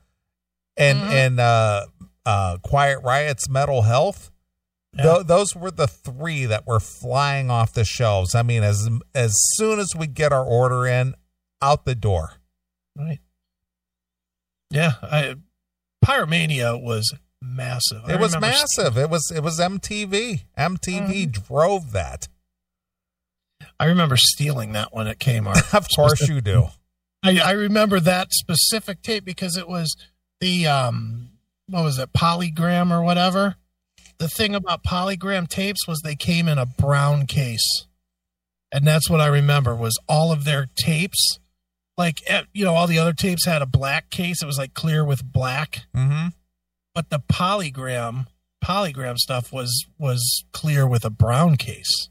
[0.75, 1.11] and Mhm.
[1.11, 1.85] and uh,
[2.25, 4.31] uh, Quiet Riot's Metal Health.
[4.93, 5.03] Yeah.
[5.03, 8.33] Tho- those were the three that were flying off the shelves.
[8.33, 11.13] I mean, as as soon as we get our order in,
[11.61, 12.33] out the door.
[12.95, 13.19] right.
[14.69, 15.35] Yeah, I
[16.03, 18.01] Pyromania was massive.
[18.05, 18.97] I It was massive.
[18.97, 20.41] It was it was MTV.
[20.57, 21.31] MTV Mm-hmm.
[21.53, 22.27] drove that.
[23.79, 25.73] I remember stealing that one at Kmart.
[25.77, 26.67] Of course you do.
[27.23, 29.95] I, I remember that specific tape because it was
[30.39, 31.29] the um
[31.67, 33.55] what was it polygram or whatever.
[34.19, 37.85] The thing about polygram tapes was they came in a brown case,
[38.71, 41.39] and that's what I remember was all of their tapes.
[41.97, 44.41] Like eh, you know, all the other tapes had a black case.
[44.43, 46.27] It was like clear with black, hmm
[46.93, 48.25] but the polygram
[48.63, 52.09] polygram stuff was was clear with a brown case.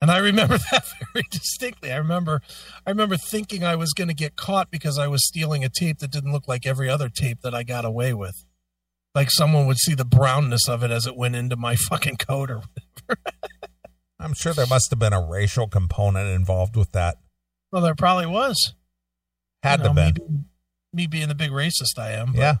[0.00, 1.90] And I remember that very distinctly.
[1.92, 2.40] I remember
[2.86, 5.98] I remember thinking I was going to get caught because I was stealing a tape
[5.98, 8.44] that didn't look like every other tape that I got away with.
[9.14, 12.50] Like someone would see the brownness of it as it went into my fucking coat
[12.50, 13.20] or whatever
[14.20, 17.16] I'm sure there must have been a racial component involved with that.
[17.72, 18.74] well there probably was.
[19.62, 20.04] Had You to know, been.
[20.06, 20.44] Me, being-
[20.92, 22.32] me being the big racist I am.
[22.32, 22.54] but- Yeah.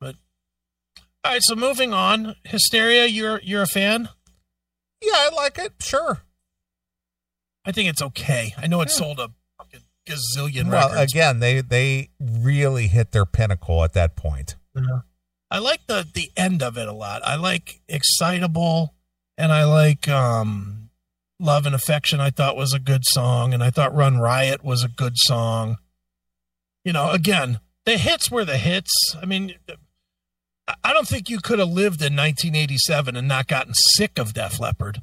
[0.00, 0.16] But
[1.24, 2.36] all right, so moving on.
[2.44, 4.08] Hysteria, you're you're a fan?
[5.02, 5.72] Yeah, I like it.
[5.80, 6.22] Sure.
[7.64, 8.54] I think it's okay.
[8.56, 8.94] I know it Yeah.
[8.94, 11.12] sold a fucking gazillion Well, records.
[11.12, 14.56] again, they they really hit their pinnacle at that point.
[14.74, 15.00] Yeah.
[15.50, 17.22] I like the the end of it a lot.
[17.26, 18.94] I like excitable,
[19.36, 20.90] and I like um,
[21.40, 22.20] love and affection.
[22.20, 25.78] I thought was a good song, and I thought Run Riot was a good song.
[26.88, 28.90] You know, again, the hits were the hits.
[29.20, 29.52] I mean,
[30.82, 34.58] I- don't think you could have lived in 1987 and not gotten sick of Def
[34.58, 35.02] Leppard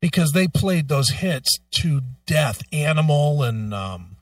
[0.00, 2.62] because they played those hits to death.
[2.72, 4.16] Animal and um,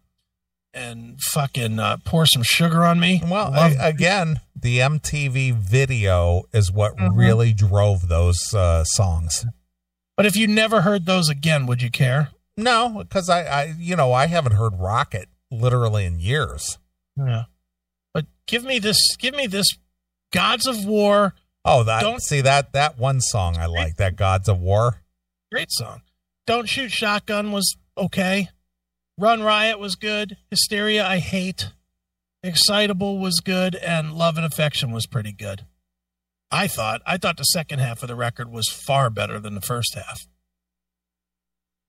[0.74, 3.22] and fucking uh, pour some sugar on me.
[3.26, 7.16] Well, I, again, the MTV video is what Mhm.
[7.16, 9.46] really drove those uh, songs.
[10.14, 12.32] But if you never heard those again, would you care?
[12.54, 16.76] No, because I, I, you know, I haven't heard Rocket literally in years.
[17.16, 17.44] Yeah.
[18.14, 18.98] But give me this.
[19.18, 19.66] Give me this.
[20.32, 24.48] Gods of War, Oh, that Don't- see that that one song I like that Gods
[24.48, 25.02] of War.
[25.52, 26.02] great song.
[26.46, 28.48] Don't shoot shotgun was okay.
[29.18, 30.38] Run Riot was good.
[30.50, 31.70] Hysteria I hate.
[32.42, 35.66] Excitable was good, and Love and Affection was pretty good.
[36.50, 37.00] I thought.
[37.06, 40.26] I thought the second half of the record was far better than the first half.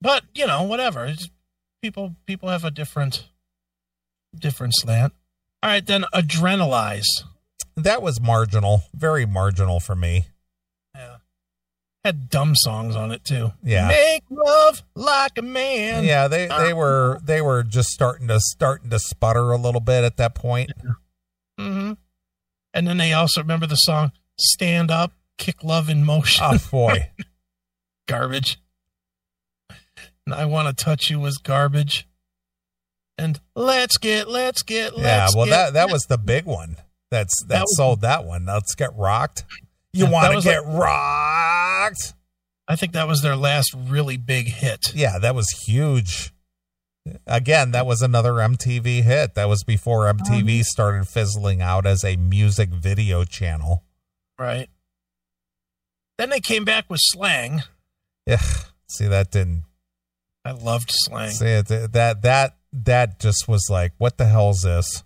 [0.02, 1.06] But you know, whatever.
[1.06, 1.30] It's,
[1.82, 3.28] people people have a different
[4.38, 5.13] different slant.
[5.62, 7.06] All right, then Adrenalize.
[7.76, 10.26] That was marginal, very marginal for me.
[10.96, 11.17] Yeah.
[12.04, 13.54] Had dumb songs on it too.
[13.63, 13.88] Yeah.
[13.88, 16.04] Make love like a man.
[16.04, 20.04] yeah, they they were they were just starting to starting to sputter a little bit
[20.04, 20.72] at that point.
[21.58, 21.93] hmm
[22.74, 26.43] And then they also remember the song Stand Up, Kick Love in Motion.
[26.46, 27.10] Oh boy.
[28.08, 28.60] garbage.
[30.26, 32.08] And I want to touch you was garbage.
[33.17, 35.52] And let's get, let's get, yeah, let's well get.
[35.52, 36.78] that that was the big one.
[37.12, 38.45] That's that, That was- sold that one.
[38.45, 39.43] Let's get rocked.
[39.93, 42.13] You want to get rocked?
[42.67, 44.95] I think that was their last really big hit.
[44.95, 46.32] Yeah, that was huge.
[47.28, 49.36] Again, that was another MTV hit.
[49.36, 53.84] That was before MTV Um, started fizzling out as a music video channel.
[54.39, 54.69] Right.
[56.17, 57.62] Then they came back with slang.
[58.26, 58.41] Yeah,
[58.89, 59.65] see that didn't
[60.45, 61.32] I loved slang.
[61.32, 65.04] see it, that that that just was like, what the hell's this?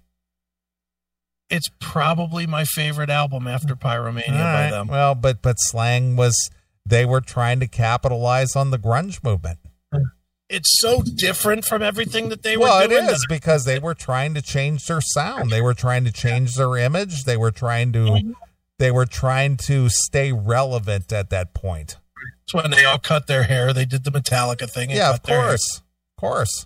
[1.49, 4.88] It's probably my favorite album after Pyromania by them.
[4.88, 6.36] Well, but but slang was
[6.86, 9.60] they were trying to capitalize on the grunge movement.
[10.49, 13.06] It's so different from everything that they were well, it doing.
[13.06, 15.49] is because they were trying to change their sound.
[15.49, 17.25] They were trying to change their image.
[17.25, 18.32] They were trying to mm-hmm.
[18.77, 21.97] they were trying to stay relevant at that point.
[22.43, 23.73] It's when they all cut their hair.
[23.73, 24.89] They did the Metallica thing.
[24.89, 26.65] And yeah, of course, of course.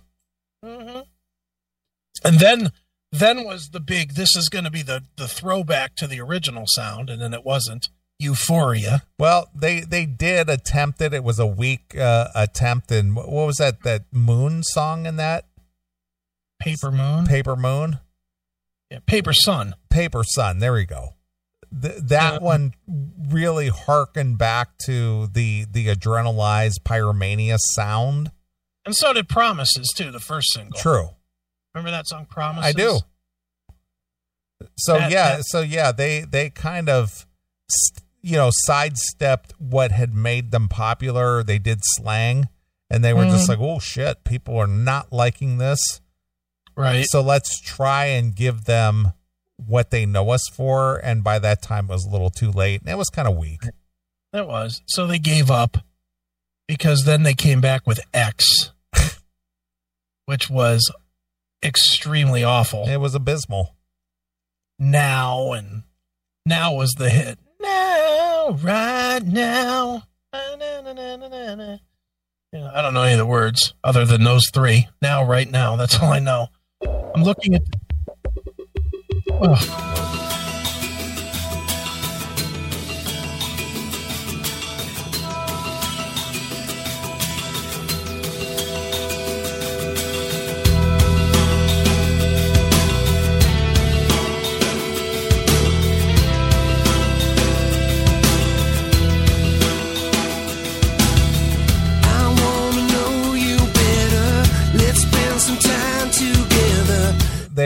[0.64, 1.00] Hmm
[2.24, 2.70] And then
[3.10, 4.14] then was the big.
[4.14, 7.44] This is going to be the the throwback to the original sound, and then it
[7.44, 7.88] wasn't.
[8.18, 9.02] Euphoria.
[9.18, 11.12] Well, they they did attempt it.
[11.12, 15.46] It was a weak uh, attempt, and what was that that Moon song in that
[16.60, 17.26] Paper Moon.
[17.26, 17.98] Paper Moon,
[18.90, 19.74] Yeah, Paper Sun.
[19.90, 20.60] Paper Sun.
[20.60, 21.14] There we go.
[21.82, 22.38] Th- that Yeah.
[22.38, 22.74] one
[23.28, 28.30] really harkened back to the the adrenalized pyromania sound.
[28.84, 30.78] And so did Promises too, the first single.
[30.78, 31.10] True.
[31.74, 32.68] Remember that song Promises?
[32.68, 33.00] I do.
[34.76, 37.26] So That- yeah, that- so yeah, they they kind of
[38.20, 41.42] you know sidestepped what had made them popular.
[41.42, 42.48] They did slang,
[42.90, 43.48] and they were just Mhm.
[43.50, 46.00] like, "Oh shit, people are not liking this."
[46.76, 47.04] Right.
[47.08, 49.12] So let's try and give them
[49.56, 50.96] what they know us for.
[50.98, 53.36] And by that time, it was a little too late, and it was kind of
[53.36, 53.62] weak.
[54.32, 54.80] It was.
[54.86, 55.78] So they gave up
[56.72, 58.70] because then they came back with X,
[60.24, 60.90] which was
[61.62, 62.88] extremely awful.
[62.88, 63.76] It was abysmal.
[64.78, 65.82] Now and
[66.46, 67.38] now was the hit.
[67.60, 70.04] Now, right now.
[70.32, 70.56] I
[72.80, 74.88] don't know any of the words other than those three.
[75.02, 75.76] Now, right now.
[75.76, 76.46] That's all I know.
[77.14, 77.64] I'm looking at.
[79.30, 80.08] Ugh.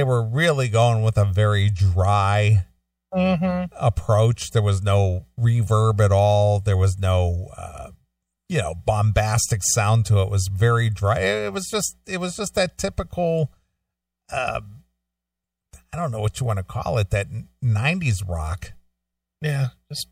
[0.06, 2.66] Were really going with a very dry
[3.14, 3.68] Mhm.
[3.72, 4.50] approach.
[4.52, 6.60] There was no reverb at all.
[6.60, 7.90] There was no, uh,
[8.48, 10.24] you know, bombastic sound to it.
[10.24, 11.18] It was very dry.
[11.18, 13.52] It was just, it was just that typical,
[14.30, 14.84] um,
[15.92, 17.28] I don't know what you want to call it, that
[17.62, 18.72] '90s rock.
[19.40, 20.08] Yeah, just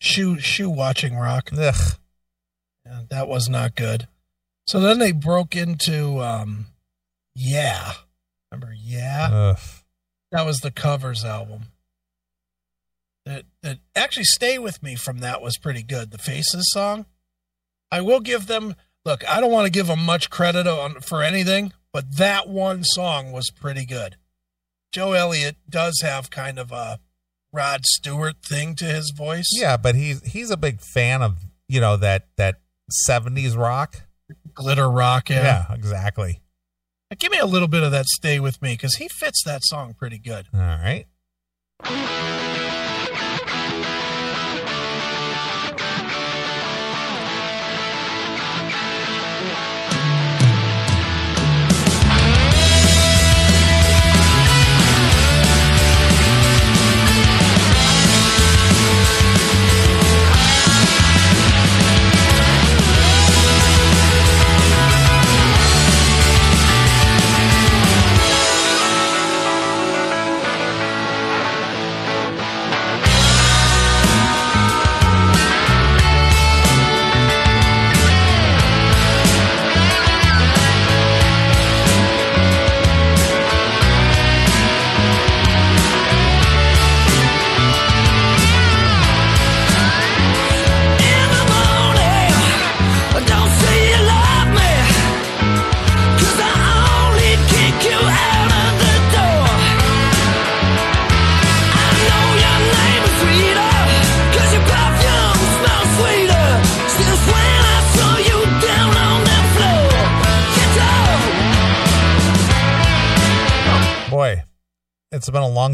[0.00, 1.50] shoe shoe watching rock.
[1.52, 1.98] Ugh.
[2.86, 4.08] Yeah, that was not good.
[4.66, 6.68] So then they broke into um
[7.34, 7.92] Yeah.
[8.50, 9.28] Remember Yeah?
[9.32, 9.58] Ugh.
[10.32, 11.66] That was the covers album.
[13.26, 16.10] That that actually Stay With Me from that was pretty good.
[16.10, 17.06] The Faces song.
[17.90, 21.22] I will give them look, I don't want to give them much credit on for
[21.22, 24.16] anything, but that one song was pretty good.
[24.92, 27.00] Joe Elliott does have kind of a
[27.52, 29.48] Rod Stewart thing to his voice.
[29.52, 32.60] Yeah, but he's he's a big fan of you know that that
[33.08, 34.02] '70s rock.
[34.54, 35.66] Glitter rock, yeah.
[35.68, 36.40] yeah exactly.
[37.18, 39.94] Give me a little bit of that Stay With Me because he fits that song
[39.94, 40.46] pretty good.
[40.54, 41.06] All right.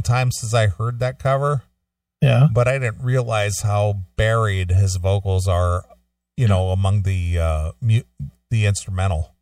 [0.06, 1.64] Time since I heard that cover,
[2.22, 2.46] Yeah.
[2.52, 5.84] but I didn't realize how buried his vocals are.
[6.36, 8.02] You know, among the uh, mu-
[8.50, 9.34] the instrumental.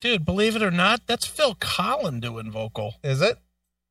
[0.00, 2.94] Dude, believe it or not, that's Phil Collen doing vocal.
[3.04, 3.38] Is it?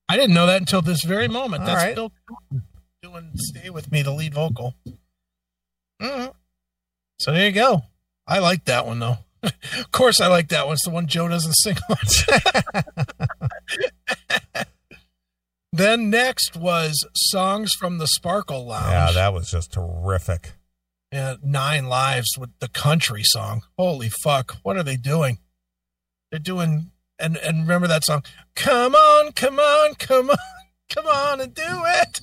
[0.09, 1.61] I didn't know that until this very moment.
[1.63, 1.95] All That's right.
[1.95, 2.61] Phil Collen
[3.01, 4.75] doing Stay With Me, the lead vocal.
[6.01, 6.25] hmm
[7.19, 7.83] So there you go.
[8.27, 9.19] I like that one, though.
[9.43, 10.73] of course, I like that one.
[10.73, 11.95] It's the one Joe doesn't sing on.
[15.71, 18.91] then next was Songs from the Sparkle Lounge.
[18.91, 20.53] Yeah, that was just terrific.
[21.11, 23.63] Yeah, Nine Lives with the country song.
[23.77, 24.57] Holy fuck.
[24.63, 25.39] What are they doing?
[26.29, 28.23] They're doing and and remember that song?
[28.55, 30.37] Come on, come on, come on,
[30.89, 32.21] come on and do it.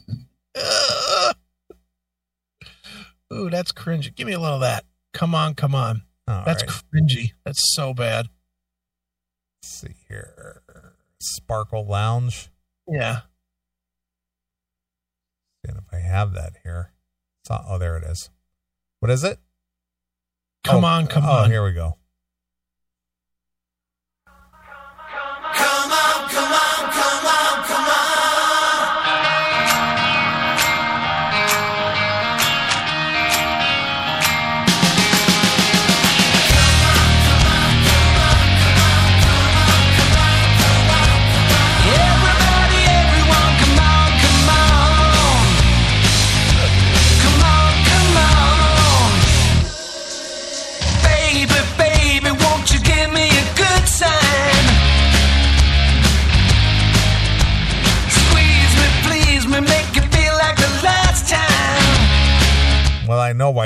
[3.33, 4.15] Ooh, that's cringy.
[4.15, 4.85] Give me a little of that.
[5.13, 6.03] Come on, come on.
[6.27, 6.83] All That's right.
[6.95, 7.33] cringy.
[7.45, 8.29] That's so bad.
[9.63, 10.63] Let's see here.
[11.21, 12.51] Sparkle Lounge.
[12.87, 13.21] Yeah.
[15.77, 16.93] If I have that here.
[17.51, 18.31] Oh, there it is.
[19.01, 19.39] What is it?
[20.65, 21.51] Come Oh, on, come oh, on.
[21.51, 21.97] here we go.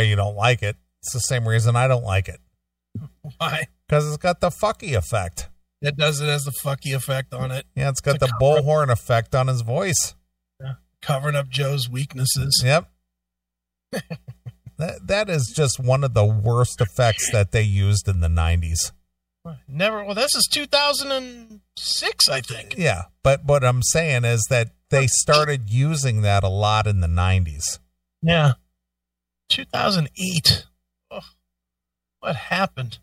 [0.04, 0.76] You don't like it.
[1.02, 2.40] It's the same reason I don't like it.
[3.38, 3.66] Why?
[3.88, 5.48] Because it's got the fucky effect.
[5.80, 8.88] That does it has the fucky effect on it, Yeah, it's got It's the bullhorn
[8.88, 10.14] effect on his voice.
[11.00, 12.62] covering up Joe's weaknesses.
[12.64, 12.88] Yep.
[14.78, 18.92] that that is just one of the worst effects that they used in the 90s.
[19.66, 20.04] Never.
[20.04, 22.74] Well, this is 2006, I think.
[22.78, 27.08] Yeah, but what I'm saying is that they started using that a lot in the
[27.08, 27.80] 90s.
[28.22, 28.52] Yeah.
[29.52, 30.64] 2008.
[31.10, 31.20] Oh,
[32.20, 32.98] what happened?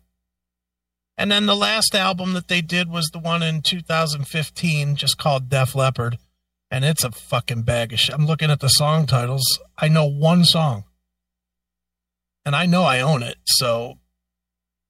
[1.16, 5.48] And then the last album that they did was the one in 2015, just called
[5.48, 6.18] Def Leppard.
[6.70, 8.14] And it's a fucking bag of shit.
[8.14, 9.44] I'm looking at the song titles.
[9.78, 10.84] I know one song.
[12.44, 13.36] And I know I own it.
[13.44, 13.98] So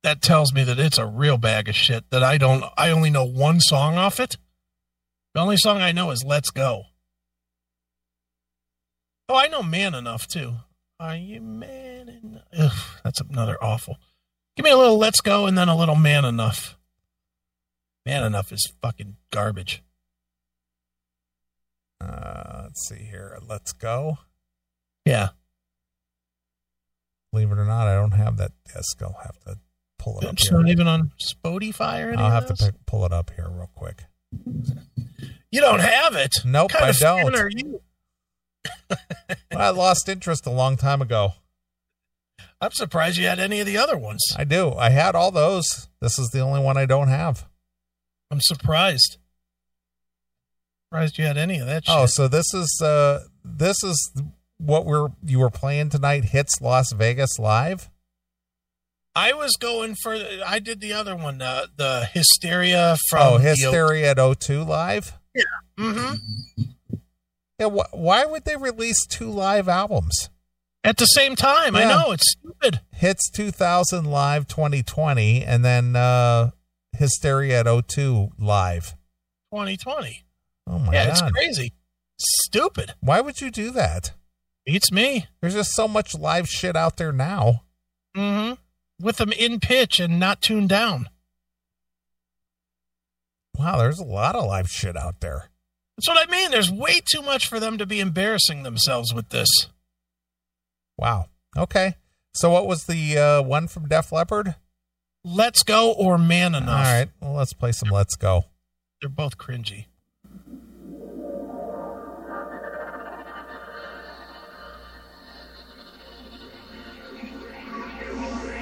[0.02, 3.11] that tells me that it's a real bag of shit that I don't, I only
[3.11, 4.36] know one song off it.
[5.34, 6.84] The only song I know is Let's Go.
[9.28, 10.54] Oh, I know Man Enough too.
[11.01, 12.42] Are you man enough?
[12.57, 13.96] Ugh, that's another awful.
[14.55, 16.76] Give me a little Let's Go and then a little Man Enough.
[18.05, 19.82] Man Enough is fucking garbage.
[22.03, 23.38] Uh, let's see here.
[23.48, 24.18] Let's go.
[25.07, 25.30] Yeah.
[27.32, 29.01] Believe it or not, I don't have that disc.
[29.01, 29.59] I'll have to
[29.98, 32.18] pull it up It's not even on Spotify or anything.
[32.18, 34.05] I'll have to pick, pull it up here real quick.
[35.51, 36.36] You don't have it.
[36.44, 37.80] Nope, I don't.
[39.56, 41.34] I lost interest a long time ago.
[42.61, 44.20] I'm surprised you had any of the other ones.
[44.36, 44.74] I do.
[44.74, 45.88] I had all those.
[46.00, 47.46] This is the only one I don't have.
[48.30, 49.16] I'm surprised.
[50.88, 51.94] Surprised you had any of that shit.
[51.94, 54.12] Oh, so this is uh this is
[54.58, 57.90] what we're you were playing tonight hits Las Vegas live?
[59.14, 60.16] I was going for.
[60.46, 63.20] I did the other one, uh, the Hysteria from.
[63.22, 65.18] oh, Hysteria at O2 live?
[65.78, 66.12] hmm
[67.61, 70.30] Yeah, wh- why would they release two live albums?
[70.82, 72.80] At the same time, I know it's stupid.
[72.90, 76.50] Hits 2000 live 2020 and then uh
[76.96, 78.94] Hysteria at O2 live.
[79.52, 80.22] 2020.
[80.66, 80.92] Oh my god.
[80.94, 81.74] yeah, it's crazy.
[82.18, 82.94] Stupid.
[83.00, 84.12] Why would you do that?
[84.64, 85.26] Beats me.
[85.40, 87.64] There's just so much live shit out there now.
[88.16, 88.52] hmm
[88.98, 91.08] With them in pitch and not tuned down.
[93.58, 95.50] Wow, there's a lot of live shit out there.
[96.01, 96.51] That's what I mean.
[96.51, 99.48] There's way too much for them to be embarrassing themselves with this.
[100.96, 101.26] Wow.
[101.55, 101.96] Okay.
[102.32, 104.55] So what was the uh, one from Def Leppard?
[105.22, 106.86] Let's go or man enough.
[106.86, 107.09] All right.
[107.20, 108.46] Well, let's play some Let's Go.
[109.03, 109.88] They're both cringy.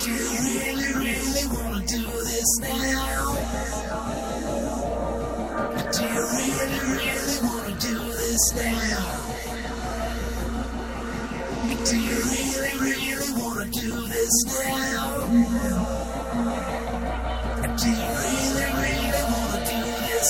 [0.00, 3.77] Do you really, really wanna do this now?
[7.80, 9.28] Do this now?
[11.84, 15.26] Do you really, really wanna do this now?
[17.76, 20.28] Do you really, really wanna do this?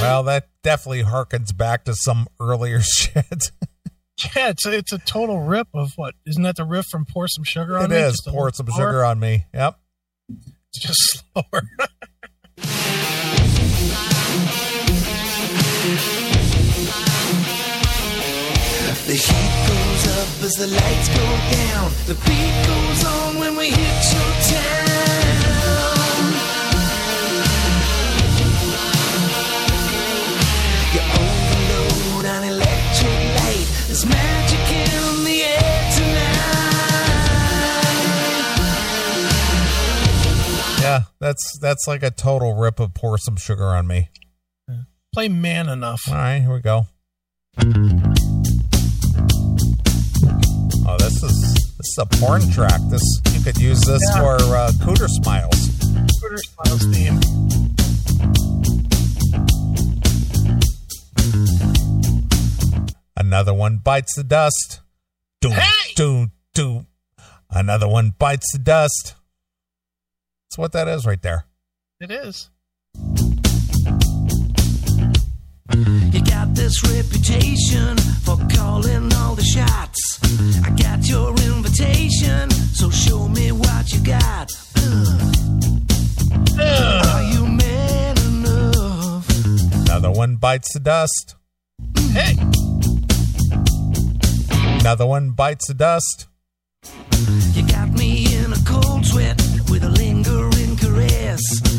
[0.00, 3.50] Well, that definitely harkens back to some earlier shit.
[4.36, 6.14] Yeah, it's a, it's a total rip of what?
[6.26, 7.96] Isn't that the riff from Pour Some Sugar on it Me?
[7.96, 8.12] is.
[8.12, 8.88] Just Pour little some slower?
[8.90, 9.46] sugar on me.
[9.54, 9.78] Yep.
[10.72, 11.62] It's just slower.
[19.06, 21.90] The heat goes up as the lights go down.
[22.06, 24.89] The beat goes on when we hit your town.
[40.80, 41.02] Yeah.
[41.20, 44.08] That's that's like a total rip of pour some sugar on me.
[45.12, 46.02] Play Man Enough.
[46.08, 46.86] All right, here we go.
[50.86, 52.80] Oh, this is this is a porn track.
[52.90, 54.20] This you could use this Yeah.
[54.20, 55.78] for uh, Cooter Smiles.
[56.18, 57.69] Twitter Smiles theme.
[63.20, 64.80] Another one bites the dust.
[65.42, 65.92] Doom, Hey!
[65.94, 66.86] doom, doom.
[67.50, 69.14] Another one bites the dust.
[70.48, 71.44] That's what that is right there.
[72.00, 72.48] It is.
[75.74, 80.18] You got this reputation for calling all the shots.
[80.64, 84.50] I got your invitation, so show me what you got.
[86.58, 87.06] Ugh.
[87.06, 89.28] Are you man enough?
[89.74, 91.34] Another one bites the dust.
[92.12, 92.34] Hey,
[94.80, 96.26] Another one bites the dust.
[97.52, 99.36] You got me in a cold sweat
[99.68, 101.69] with a lingering caress.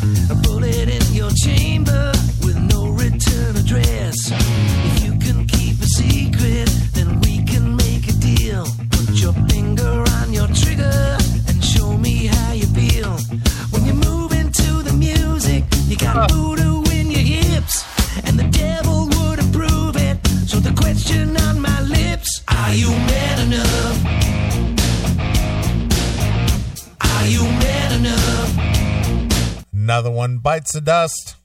[30.52, 31.36] Bites the dust.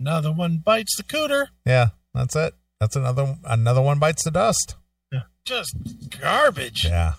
[0.00, 1.46] another one bites the cooter.
[1.64, 2.52] Yeah, that's it.
[2.80, 4.74] That's another another one bites the dust.
[5.12, 5.22] Yeah.
[5.44, 5.72] Just
[6.20, 6.84] garbage.
[6.84, 7.12] Yeah.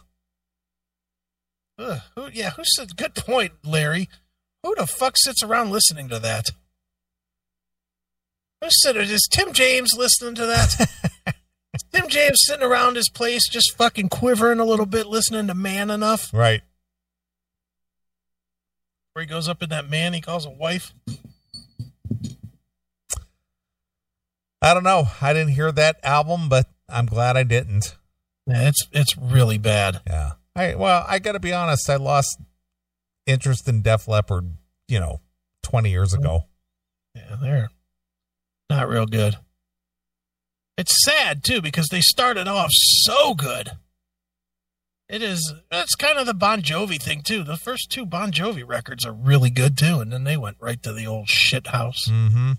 [1.79, 2.97] Ugh, who, yeah, who said?
[2.97, 4.09] Good point, Larry.
[4.63, 6.47] Who the fuck sits around listening to that?
[8.61, 9.09] Who said it?
[9.09, 10.89] Is Tim James listening to that?
[11.93, 15.89] Tim James sitting around his place just fucking quivering a little bit, listening to Man
[15.89, 16.61] Enough, Right.
[19.17, 20.93] Where he goes up in that man he calls a wife.
[24.61, 25.07] I don't know.
[25.19, 27.95] I didn't hear that album, but I'm glad I didn't.
[28.45, 30.01] Yeah, it's it's really bad.
[30.05, 30.33] Yeah.
[30.55, 31.89] I well, I got to be honest.
[31.89, 32.39] I lost
[33.25, 34.53] interest in Def Leppard,
[34.87, 35.21] you know,
[35.63, 36.43] 20 years ago.
[37.15, 37.69] Yeah, they're
[38.69, 39.37] not real good.
[40.77, 43.71] It's sad too because they started off so good.
[45.09, 45.53] It is.
[45.71, 47.43] It's kind of the Bon Jovi thing too.
[47.43, 50.81] The first two Bon Jovi records are really good too, and then they went right
[50.83, 52.07] to the old shit house.
[52.09, 52.53] Mm-hmm.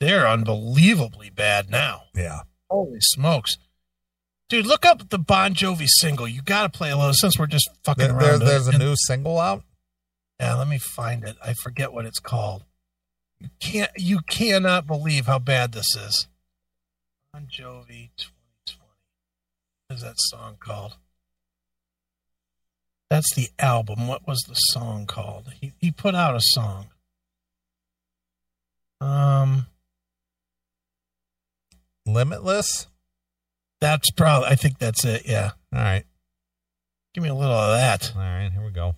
[0.00, 2.02] They're unbelievably bad now.
[2.14, 2.40] Yeah.
[2.68, 3.56] Holy smokes,
[4.48, 4.66] dude!
[4.66, 6.26] Look up the Bon Jovi single.
[6.28, 8.40] You got to play a little since we're just fucking There, around.
[8.40, 9.62] there's there's a new single out.
[10.40, 11.36] Yeah, let me find it.
[11.44, 12.64] I forget what it's called.
[13.40, 13.90] You can't.
[13.96, 16.28] You cannot believe how bad this is.
[17.32, 18.16] Bon Jovi 2020.
[18.16, 18.39] What
[19.90, 20.96] is that song called?
[23.10, 24.06] That's the album.
[24.06, 25.52] What was the song called?
[25.60, 26.86] He he put out a song.
[29.00, 29.66] Um,
[32.06, 32.86] Limitless.
[33.80, 34.48] that's probably.
[34.48, 35.22] I think that's it.
[35.26, 35.52] Yeah.
[35.72, 36.04] All right.
[37.14, 38.12] Give me a little of that.
[38.14, 38.50] All right.
[38.52, 38.94] Here we go.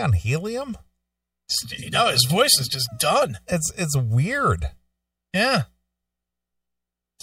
[0.00, 0.76] On helium?
[1.76, 3.38] You know, his voice is just done.
[3.48, 4.70] It's it's weird.
[5.34, 5.64] Yeah.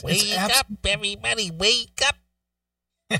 [0.04, 1.50] It's abs- up, everybody!
[1.50, 3.20] Wake up!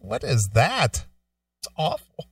[0.00, 1.06] what is that?
[1.60, 2.26] It's awful.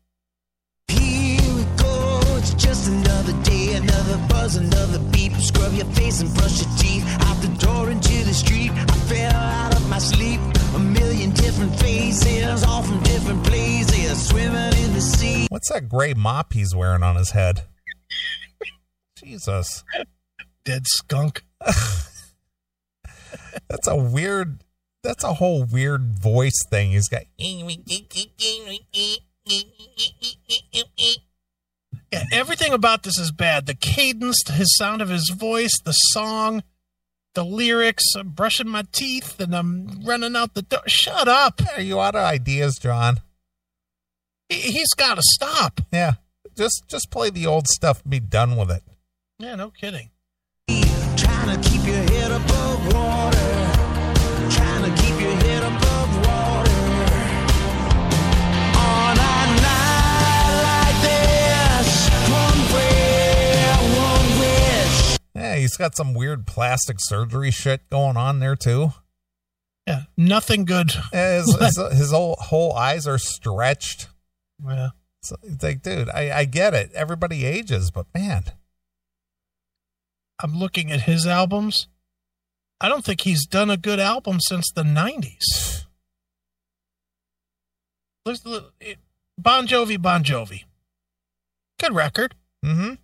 [0.89, 5.33] Here we go, it's just another day, another buzz, another beep.
[5.35, 7.05] Scrub your face and brush your teeth.
[7.21, 10.41] Out the door into the street, I fell out of my sleep.
[10.75, 11.08] A million
[11.39, 15.47] different faces, all from different places, swimming in the sea.
[15.51, 17.63] What's that gray mop he's wearing on his head?
[19.17, 19.85] Jesus,
[20.65, 21.45] Dead skunk.
[23.69, 24.63] that's a weird.
[25.03, 27.23] That's a whole weird voice thing he's got.
[32.13, 33.67] Yeah, everything about this is bad.
[33.67, 36.63] The cadence, his sound of his voice, the song,
[37.39, 38.03] the lyrics.
[38.17, 40.81] I'm brushing my teeth and I'm running out the door.
[40.89, 41.63] Shut up.
[41.77, 43.21] Are you out of ideas, Jon?
[44.49, 45.81] He, he's got to stop.
[45.93, 46.15] Yeah,
[46.57, 48.83] just just play the old stuff and be done with it.
[49.39, 50.11] Yeah, no kidding.
[65.41, 68.93] Yeah, he's got some weird plastic surgery shit going on there too.
[69.87, 70.91] Yeah, nothing good.
[71.13, 74.09] His, his, his whole, whole eyes are stretched.
[74.67, 74.89] Yeah.
[75.23, 76.93] So it's like, dude, I, I get it.
[76.95, 78.45] Everybody ages, but man,
[80.43, 81.89] I'm looking at his albums.
[82.81, 85.85] I don't think he's done a good album since the 90s.
[88.25, 88.99] Look, look, it-
[89.37, 90.65] Bon Jovi, Bon Jovi.
[91.81, 92.35] Good record.
[92.65, 92.95] mm-hmm.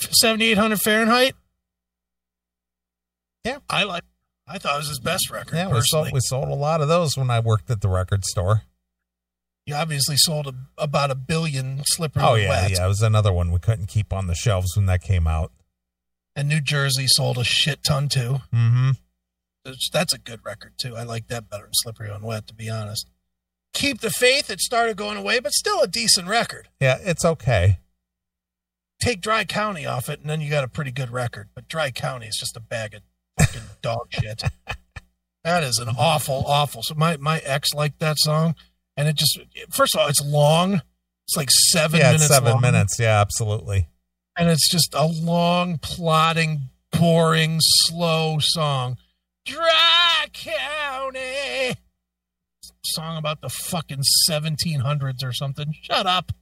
[0.00, 1.34] 7800 Fahrenheit.
[3.44, 3.58] Yeah.
[3.70, 4.02] I like
[4.48, 6.88] I thought it was his best record Yeah, we sold, we sold a lot of
[6.88, 8.62] those when I worked at the record store.
[9.64, 12.70] he obviously sold a, about a billion Slippery Oh yeah, Wet.
[12.72, 12.84] yeah.
[12.84, 15.52] It was another one we couldn't keep on the shelves when that came out.
[16.34, 18.38] And New Jersey sold a shit ton too.
[18.54, 18.90] Mm-hmm.
[19.92, 20.94] That's a good record too.
[20.96, 23.08] I like that better than Slippery When Wet, to be honest.
[23.72, 26.68] Keep the Faith, it started going away, but still a decent record.
[26.80, 27.78] Yeah, it's okay.
[28.98, 31.48] Take Dry County off it, and then you got a pretty good record.
[31.54, 33.02] But Dry County is just a bag of
[33.38, 34.42] fucking dog shit.
[35.44, 36.82] That is an awful, awful.
[36.82, 38.54] So my my ex liked that song,
[38.96, 39.38] and it just
[39.70, 40.82] first of all, it's long.
[41.26, 42.28] It's like seven yeah, minutes.
[42.28, 42.98] seven long, minutes.
[42.98, 43.88] Yeah, absolutely.
[44.36, 48.96] and it's just a long, plodding, boring, slow song.
[49.44, 51.76] Dry County
[52.86, 55.74] song about the fucking 1700s or something.
[55.82, 56.32] Shut up.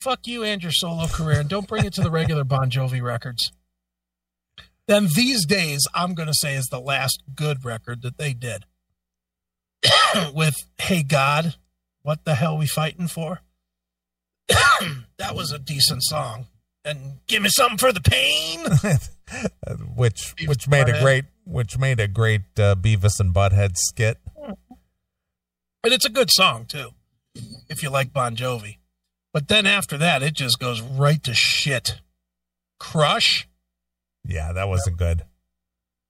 [0.00, 3.02] Fuck you and your solo career, and don't bring it to the regular Bon Jovi
[3.02, 3.52] records.
[4.86, 8.64] Then these days, I'm going to say is the last good record that they did
[10.34, 11.56] with "Hey God,
[12.02, 13.40] what the hell we fighting for?"
[14.48, 16.46] that was a decent song,
[16.84, 18.60] and give me something for the pain.
[19.96, 23.72] which Beavis which and made a great which made a great uh, Beavis and Butthead
[23.76, 24.18] skit.
[25.82, 26.90] But it's a good song too,
[27.68, 28.78] if you like Bon Jovi.
[29.36, 32.00] But then after that, it just goes right to shit.
[32.80, 33.46] Crush,
[34.26, 35.26] Yeah, that wasn't good.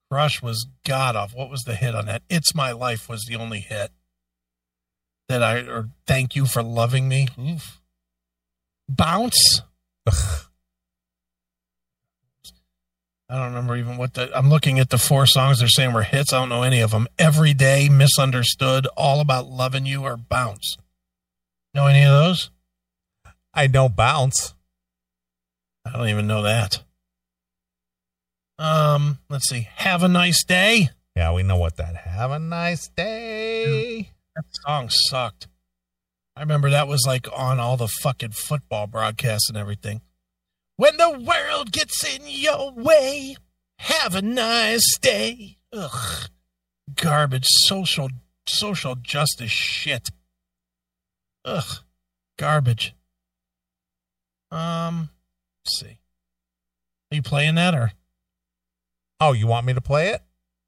[0.08, 1.34] Crush was god off.
[1.34, 2.22] What was the hit on that?
[2.30, 3.90] It's My Life was the only hit
[5.28, 7.26] that I or Thank You for Loving Me.
[7.36, 7.80] Oof.
[8.88, 9.62] Bounce.
[10.06, 10.12] I
[13.28, 14.30] don't remember even what the.
[14.38, 16.32] I'm looking at the four songs they're saying were hits.
[16.32, 17.08] I don't know any of them.
[17.18, 20.76] Every Day, Misunderstood, All About Loving You, or Bounce.
[21.74, 22.52] Know any of those?
[23.56, 24.52] I know bounce.
[25.86, 26.82] I don't even know that.
[28.58, 29.68] Um, let's see.
[29.76, 30.90] Have a nice day.
[31.16, 31.96] Yeah, we know what that.
[31.96, 34.10] Have a nice day.
[34.34, 35.48] That song sucked.
[36.36, 40.02] I remember that was like on all the fucking football broadcasts and everything.
[40.76, 43.36] When the world gets in your way,
[43.78, 45.56] have a nice day.
[45.72, 46.28] Ugh.
[46.94, 47.46] Garbage.
[47.46, 48.10] Social
[48.46, 50.10] social justice shit.
[51.46, 51.78] Ugh.
[52.38, 52.94] Garbage.
[54.50, 55.10] Um
[55.64, 55.98] let's see.
[57.12, 57.92] Are you playing that or
[59.20, 60.22] Oh, you want me to play it?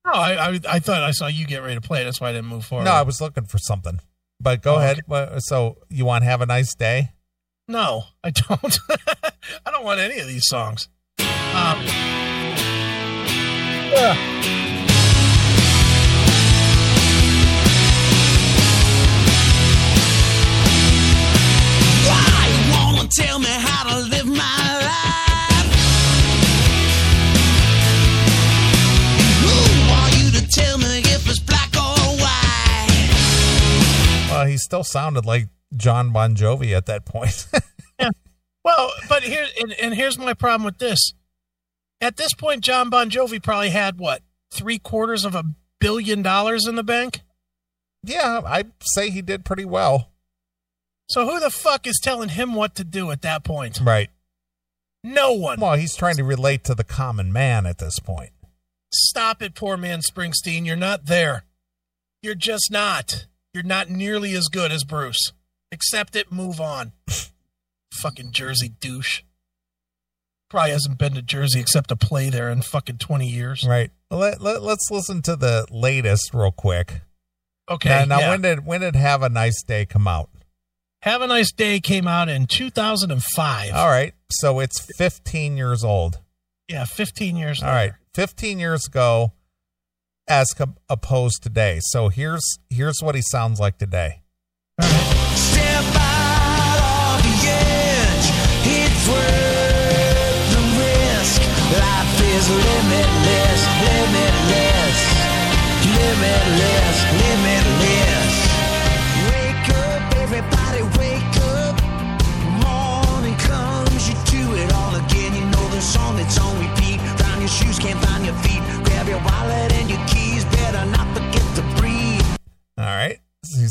[0.07, 2.03] No, I, I I thought I saw you get ready to play.
[2.05, 2.85] That's why I didn't move forward.
[2.85, 4.01] No, I was looking for something.
[4.41, 5.01] But go Oh, ahead.
[5.11, 5.39] okay.
[5.41, 7.11] So you want have a nice day?
[7.67, 8.79] No, I don't.
[9.67, 10.89] I don't want any of these songs.
[11.19, 11.85] Um,
[13.93, 14.68] Why
[23.19, 24.35] tell me how to live my
[24.87, 25.75] life?
[29.43, 29.55] Who
[29.93, 33.09] are you to tell me if it's black or white?
[34.31, 37.49] Well, he still sounded like Jon Bon Jovi at that point.
[38.65, 41.13] well, but here and, and here's my problem with this.
[42.01, 45.43] At this point, Jon Bon Jovi probably had what three quarters of a
[45.81, 47.23] billion dollars in the bank.
[48.05, 50.13] yeah, I'd say he did pretty well.
[51.09, 53.81] So who the fuck is telling him what to do at that point?
[53.83, 54.11] Right.
[55.03, 55.61] No one.
[55.61, 58.31] Well, he's trying to relate to the common man at this point.
[58.93, 60.67] Stop it, poor man Springsteen.
[60.67, 61.45] You're not there.
[62.23, 63.27] You're just not.
[63.55, 65.33] You're not nearly as good as Bruce.
[65.73, 66.93] Accept it, move on.
[67.93, 69.23] fucking Jersey douche.
[70.51, 73.65] Probably hasn't been to Jersey except to play there in fucking 20 years.
[73.67, 73.91] Right.
[74.11, 77.03] Let, let, let's listen to the latest real quick.
[77.71, 77.91] Okay.
[77.91, 78.31] now, now yeah.
[78.31, 80.31] when did when did Have a Nice Day come out?
[81.03, 83.73] Have a Nice Day came out in 2005.
[83.73, 84.15] All right.
[84.33, 86.19] So it's 15 years old.
[86.69, 87.93] Yeah, 15 years All right.
[88.15, 89.33] 15 years ago
[90.29, 91.79] as com- opposed today.
[91.83, 94.23] So here's here's what he sounds like today.
[94.81, 96.19] Step out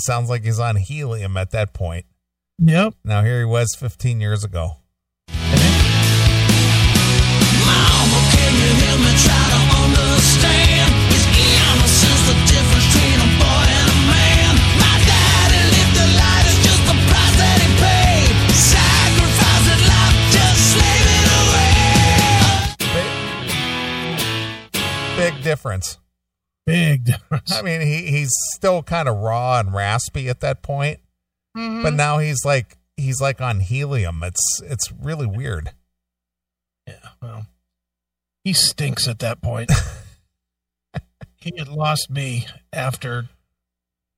[0.08, 2.06] sounds like he's on helium at that point.
[2.60, 2.94] Yep.
[3.04, 4.78] Now here he was 15 years ago.
[5.28, 5.50] Mama,
[8.32, 10.90] can you hear me try to understand?
[11.12, 14.56] Is innocence the difference between a boy and a man?
[14.80, 18.32] My daddy lived a life, it's just the price that he paid.
[18.56, 21.84] Sacrificing life, just slaving away.
[25.20, 26.00] Big, big difference.
[26.68, 27.54] Big difference.
[27.54, 31.00] I mean, he, he's still kind of raw and raspy at that point,
[31.56, 31.82] mm-hmm.
[31.82, 34.22] but now he's like he's like on helium.
[34.22, 35.72] It's it's really weird.
[36.86, 37.48] Yeah, well,
[38.44, 39.72] he stinks at that point.
[41.38, 43.30] he had lost me after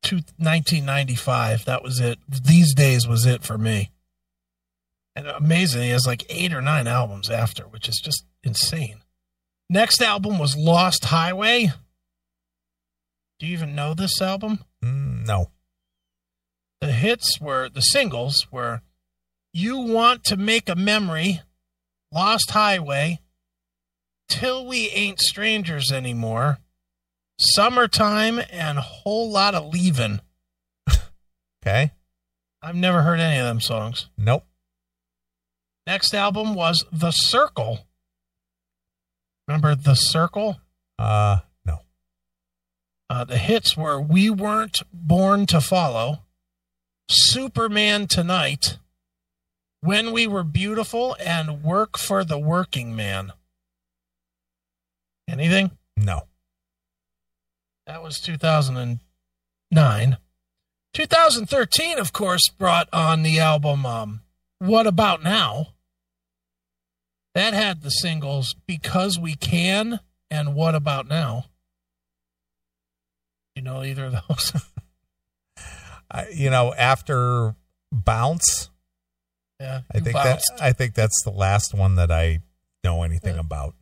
[0.01, 1.65] two, 1995.
[1.65, 2.17] That was it.
[2.27, 3.91] These days was it for me.
[5.15, 9.01] And amazing, he has like eight or nine albums after, which is just insane.
[9.69, 11.73] Next album was Lost Highway.
[13.39, 14.59] Do you even know this album?
[14.83, 15.51] Mm, no.
[16.81, 18.81] the hits were the singles were
[19.53, 21.41] you want to make a memory
[22.11, 23.19] lost highway
[24.29, 26.59] till we ain't strangers anymore
[27.39, 30.21] summertime and whole lot of leaving
[31.61, 31.91] Okay.
[32.61, 34.45] i've never heard any of them songs Nope.
[35.87, 37.79] next album was the circle
[39.47, 40.61] remember the circle
[40.97, 41.39] Uh.
[43.09, 46.19] Uh, the hits were we weren't born to follow
[47.09, 48.77] superman tonight
[49.81, 53.33] when we were beautiful and work for the working man.
[55.27, 55.71] Anything?
[55.97, 56.27] No.
[57.85, 60.17] that was 2009
[60.93, 64.21] 2013 of course brought on the album um,
[64.59, 65.67] what about now?
[67.33, 71.45] That had the singles because we can and what about now
[73.59, 74.53] you know either of those
[76.11, 77.55] I, you know, after
[77.91, 78.69] Bounce,
[79.59, 80.45] yeah I think bounced.
[80.55, 82.39] that I think that's the last one that I
[82.85, 83.41] know anything Yeah.
[83.41, 83.75] about.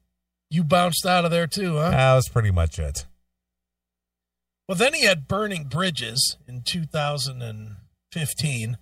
[0.49, 3.05] you bounced out of there too huh That was pretty much it.
[4.67, 8.77] Well, then he had Burning Bridges in 2015.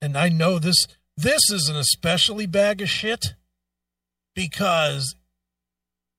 [0.00, 0.86] And I know this
[1.16, 3.34] this is an especially bag of shit
[4.34, 5.14] because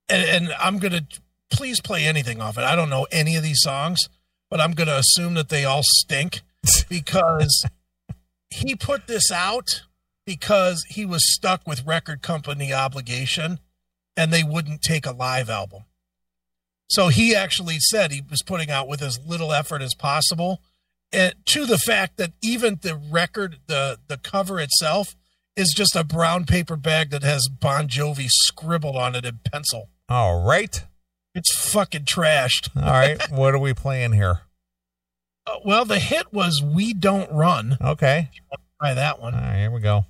[0.10, 1.06] and, and I'm going to
[1.52, 2.64] please play anything off it.
[2.64, 4.00] I don't know any of these songs,
[4.50, 6.42] but I'm going to assume that they all stink
[6.90, 7.66] because
[8.50, 9.84] he put this out
[10.26, 13.60] because he was stuck with record company obligation
[14.16, 15.84] and they wouldn't take a live album.
[16.90, 20.62] So he actually said he was putting out with as little effort as possible.
[21.14, 25.16] And to the fact that even the record, the the cover itself
[25.56, 29.90] is just a brown paper bag that has Bon Jovi scribbled on it in pencil.
[30.10, 30.86] All right.
[31.34, 32.70] It's fucking trashed.
[32.76, 33.22] All right.
[33.32, 34.42] what are we playing here?
[35.48, 38.30] Uh, well, the hit was "We Don't Run." Okay.
[38.80, 39.34] Try that one.
[39.34, 40.06] right, here we go.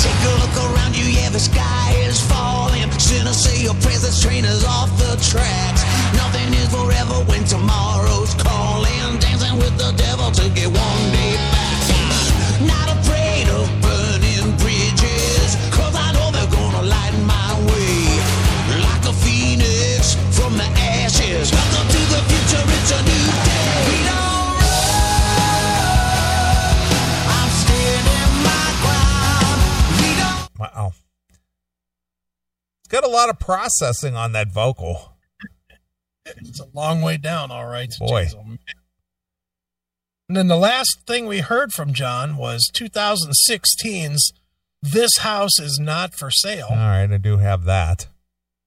[0.00, 2.90] Take a look around you, yeah, the sky is falling.
[2.98, 5.82] Sinner say your presence train is off the tracks.
[6.16, 9.18] Nothing is forever when tomorrow's calling.
[9.18, 11.80] Dancing with the devil to get one day back.
[12.62, 18.20] Not afraid of burning bridges, cause I know they're gonna light my way.
[18.82, 21.50] Like a phoenix from the ashes.
[21.52, 23.74] Welcome to the future, it's a new day.
[23.88, 24.20] We don't.
[30.58, 30.92] Wow.
[32.80, 35.09] It's got a lot of processing on that vocal.
[36.38, 37.90] It's a long way down, all right.
[37.98, 38.24] Boy.
[38.26, 38.56] Jeez, oh.
[40.28, 44.32] And then the last thing we heard from Jon was 2016's
[44.82, 48.06] "This House Is Not for Sale." All right, I do have that.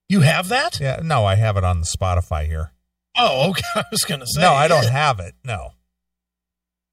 [0.10, 0.80] You have that?
[0.80, 2.72] Yeah, no, I have it on the Spotify here.
[3.18, 3.62] Oh, okay.
[3.76, 4.42] I was going to say.
[4.42, 5.36] no, I don't have it.
[5.44, 5.72] No.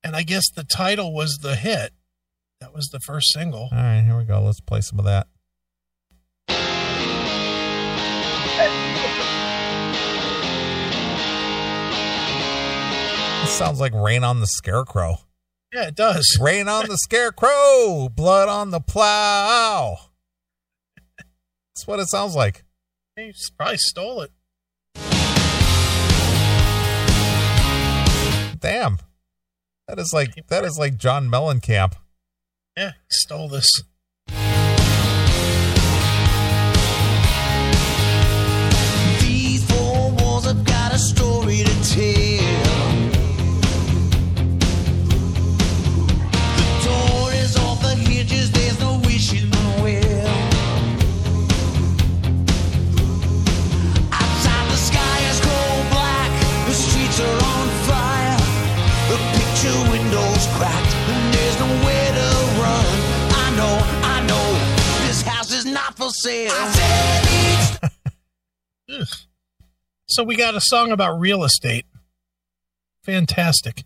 [0.02, 1.92] And I guess the title was the hit.
[2.60, 3.68] That was the first single.
[3.72, 4.40] All right, here we go.
[4.40, 5.26] Let's play some of that.
[13.50, 15.18] This sounds like Rain on the Scarecrow.
[15.74, 16.38] Yeah, it does.
[16.40, 19.96] Rain on the Scarecrow, blood on the plow.
[21.18, 22.62] That's what it sounds like.
[23.16, 24.30] He probably stole it.
[28.60, 28.98] Damn.
[29.88, 31.94] That is like that is like John Mellencamp.
[32.76, 33.68] Yeah, stole this.
[70.10, 71.86] So we got a song about real estate.
[73.04, 73.84] Fantastic.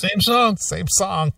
[0.00, 0.56] Same song.
[0.58, 1.32] Same song.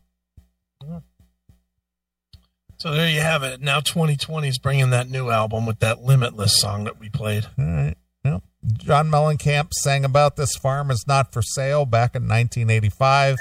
[2.76, 3.60] So there you have it.
[3.60, 7.46] Now 2020 is bringing that new album with that Limitless song that we played.
[7.58, 7.94] All right.
[8.24, 8.42] Yep.
[8.78, 13.36] John Mellencamp sang about this farm is not for sale back in 1985.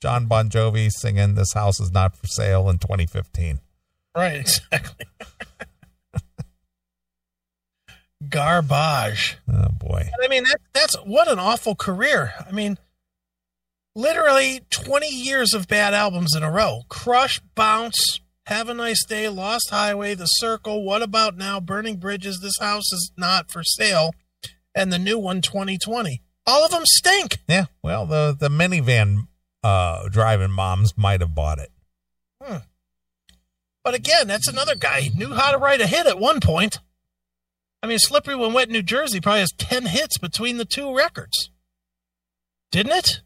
[0.00, 3.58] Jon Bon Jovi singing this house is not for sale in 2015.
[4.16, 5.06] Right, exactly.
[8.28, 9.38] Garbage.
[9.52, 10.08] Oh boy.
[10.22, 12.32] I mean, that, that's what an awful career.
[12.46, 12.78] I mean,
[13.94, 16.82] literally 20 years of bad albums in a row.
[16.88, 22.40] Crush, Bounce, Have a Nice Day, Lost Highway, The Circle, What About Now, Burning Bridges,
[22.40, 24.10] This House is Not for Sale,
[24.74, 26.22] and the new one, 2020.
[26.46, 27.38] All of them stink.
[27.46, 27.66] Yeah.
[27.82, 29.28] Well, the the minivan
[29.62, 31.70] uh driving moms might have bought it.
[32.42, 32.58] Hmm.
[33.84, 35.02] But again, that's another guy.
[35.02, 36.78] He knew how to write a hit at one point.
[37.82, 41.50] I mean, Slippery When Wet New Jersey probably has 10 hits between the two records.
[42.72, 43.20] Didn't it?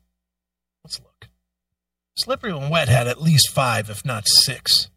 [2.23, 4.89] Slippery When Wet had at least five, if not six.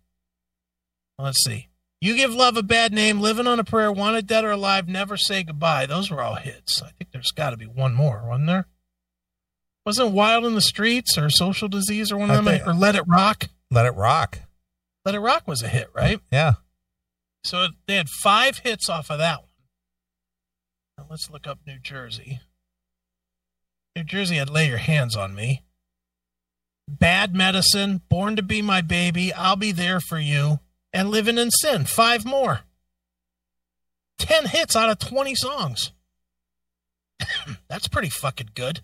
[1.18, 1.70] Let's see.
[2.02, 5.18] You Give Love a Bad Name, Living on a Prayer, Wanted Dead or Alive, Never
[5.18, 5.88] Say Goodbye.
[5.88, 6.84] Those were all hits.
[6.84, 8.68] I think there's got to be one more, wasn't there?
[9.88, 12.46] Wasn't Wild in the Streets or Social Disease or one of them?
[12.46, 13.46] think- or Let It Rock?
[13.72, 14.40] Let it rock.
[15.04, 16.20] Let It Rock was a hit, right?
[16.32, 16.54] Yeah.
[17.44, 19.50] So they had five hits off of that one.
[20.98, 22.40] Now let's look up New Jersey.
[23.96, 25.64] New Jersey had Lay Your Hands on Me.
[26.88, 30.60] Bad Medicine, Born to Be My Baby, I'll Be There for You,
[30.94, 31.86] and Living in Sin.
[31.86, 32.62] Five more.
[34.18, 35.92] Ten hits out of 20 songs.
[37.68, 38.82] That's pretty fucking good.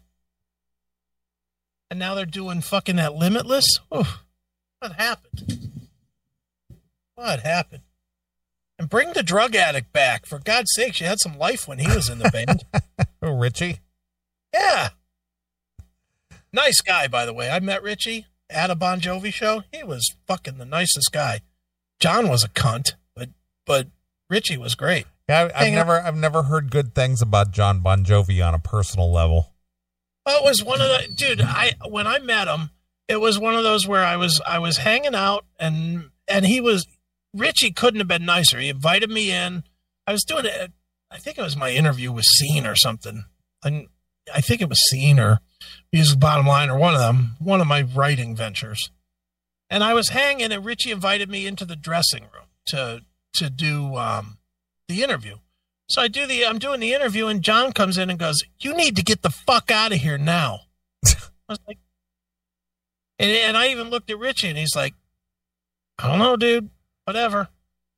[1.90, 3.66] And now they're doing fucking that Limitless?
[3.96, 4.24] Oof.
[4.80, 5.90] What happened?
[7.16, 7.84] What happened?
[8.80, 10.26] And bring the drug addict back.
[10.26, 12.64] For God's sake, she had some life when he was in the band.
[13.24, 13.78] Oh, Richie.
[14.52, 14.90] yeah.
[16.54, 17.50] Nice guy, by the way.
[17.50, 19.64] I met Richie at a Bon Jovi show.
[19.72, 21.42] He was fucking the nicest guy.
[22.00, 23.30] Jon was a cunt, but
[23.66, 23.88] but
[24.30, 25.06] Richie was great.
[25.30, 28.60] Yeah, I, I've never I've never heard good things about Jon Bon Jovi on a
[28.60, 29.54] personal level.
[30.26, 31.42] Well, it was one of the dude.
[31.42, 32.72] I when I met him,
[33.08, 36.60] it was one of those where I was I was hanging out and and he
[36.60, 36.86] was
[37.34, 38.60] Richie couldn't have been nicer.
[38.60, 39.64] He invited me in.
[40.06, 40.72] I was doing it.
[41.10, 43.26] I think it was my interview with Scene or something.
[43.64, 43.88] And
[44.34, 45.40] I think it was Scene or
[45.92, 47.36] Music Bottom Line or one of them.
[47.40, 48.92] One of my writing ventures.
[49.70, 53.04] And I was hanging, and Richie invited me into the dressing room to
[53.36, 54.38] to do um,
[54.88, 55.38] the interview.
[55.90, 58.76] So I do the I'm doing the interview, and Jon comes in and goes, "You
[58.76, 60.62] need to get the fuck out of here now."
[61.06, 61.10] I
[61.48, 61.80] was like,
[63.20, 64.94] and, and I even looked at Richie, and he's like,
[66.00, 66.70] "I don't know, dude.
[67.06, 67.48] Whatever."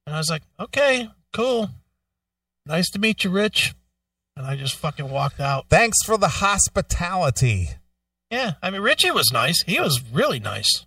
[0.06, 1.70] And I was like, "Okay, cool.
[2.66, 3.74] Nice to meet you, Rich."
[4.36, 5.66] And I just fucking walked out.
[5.70, 7.70] Thanks for the hospitality.
[8.32, 9.62] Yeah, I mean Richie was nice.
[9.66, 10.86] He was really nice.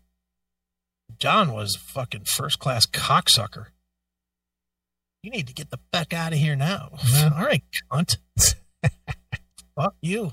[1.18, 3.66] Jon was fucking first class cocksucker.
[5.22, 6.90] You need to get the fuck out of here now.
[7.12, 7.30] Yeah.
[7.36, 8.16] All right, cunt.
[9.76, 10.32] Fuck you.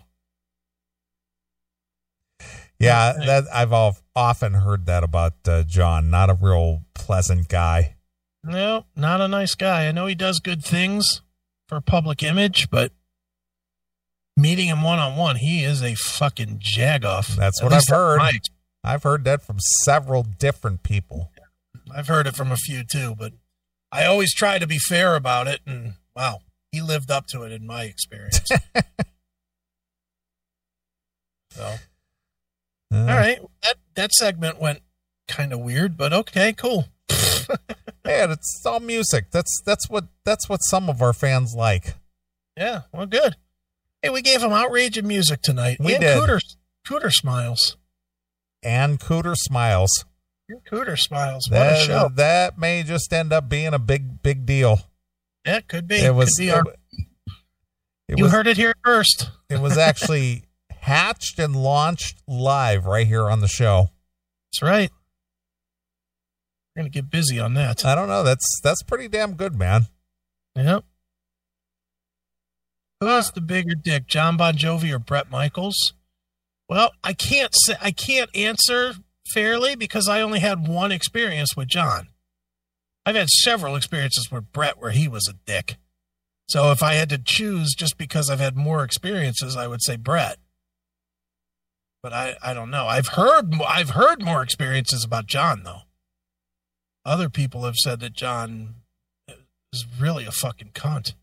[2.79, 3.73] Yeah, that I've
[4.15, 6.09] often heard that about uh, Jon.
[6.09, 7.95] Not a real pleasant guy.
[8.43, 9.87] No, not a nice guy.
[9.87, 11.21] I know he does good things
[11.67, 12.91] for public image, but
[14.35, 17.35] meeting him one on one, he is a fucking jagoff.
[17.35, 18.21] That's At what I've heard.
[18.83, 21.31] I've heard that from several different people.
[21.93, 23.33] I've heard it from a few too, but
[23.91, 25.61] I always try to be fair about it.
[25.65, 26.39] And wow,
[26.71, 28.39] he lived up to it in my experience.
[31.51, 31.75] so,
[32.91, 34.81] Uh, all right, that that segment went
[35.27, 36.87] kind of weird, but okay, cool.
[38.05, 39.31] Hey, it's all music.
[39.31, 41.93] That's that's what that's what some of our fans like.
[42.57, 43.37] Yeah, well, good.
[44.03, 45.77] Hey, we gave him outrage and music tonight.
[45.79, 46.17] We and did.
[46.19, 46.39] Cooter,
[46.85, 47.77] Cooter smiles.
[48.61, 50.05] And Cooter smiles.
[50.49, 51.47] Your Cooter smiles.
[51.49, 52.09] What a That show.
[52.15, 54.79] that may just end up being a big big deal.
[55.45, 55.95] Yeah, it could be.
[55.95, 56.63] It was it, our-
[58.09, 59.29] it you was heard it here first.
[59.49, 60.43] it was actually
[60.81, 63.89] hatched and launched live right here on the show.
[64.51, 64.91] That's right.
[66.75, 67.85] We're gonna get busy on that.
[67.85, 68.23] I don't know.
[68.23, 69.85] That's that's pretty damn good, man.
[70.57, 70.83] Yep.
[73.03, 75.93] Who's the bigger dick, Jon Bon Jovi or Bret Michaels?
[76.69, 78.93] Well, I can't say I can't answer
[79.33, 82.07] fairly because I only had one experience with Jon.
[83.05, 85.75] I've had several experiences with Bret where he was a dick.
[86.47, 89.97] So if I had to choose just because I've had more experiences, I would say
[89.97, 90.37] Bret.
[92.01, 92.85] But I, I don't know.
[92.85, 95.81] I've heard I've heard more experiences about Jon though.
[97.05, 98.75] Other people have said that Jon
[99.73, 101.13] is really a fucking cunt.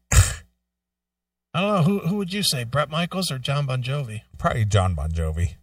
[1.52, 4.22] I don't know who who would you say, Bret Michaels or Jon Bon Jovi?
[4.38, 5.54] Probably Jon Bon Jovi.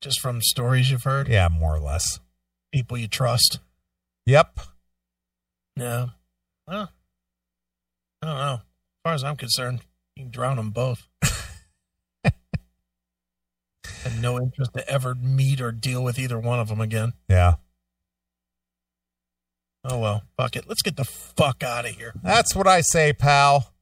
[0.00, 2.20] Just from stories you've heard, Yeah, more or less.
[2.72, 3.60] people you trust.
[4.26, 4.58] Yep.
[5.76, 6.06] Yeah.
[6.66, 6.90] Well,
[8.22, 8.54] I don't know.
[8.54, 8.60] As
[9.04, 9.80] far as I'm concerned,
[10.16, 11.06] you can drown them both.
[12.24, 17.12] and no interest to ever meet or deal with either one of them again.
[17.28, 17.54] Yeah.
[19.84, 20.66] Oh well, fuck it.
[20.68, 22.12] Let's get the fuck out of here.
[22.22, 23.73] That's what I say, pal.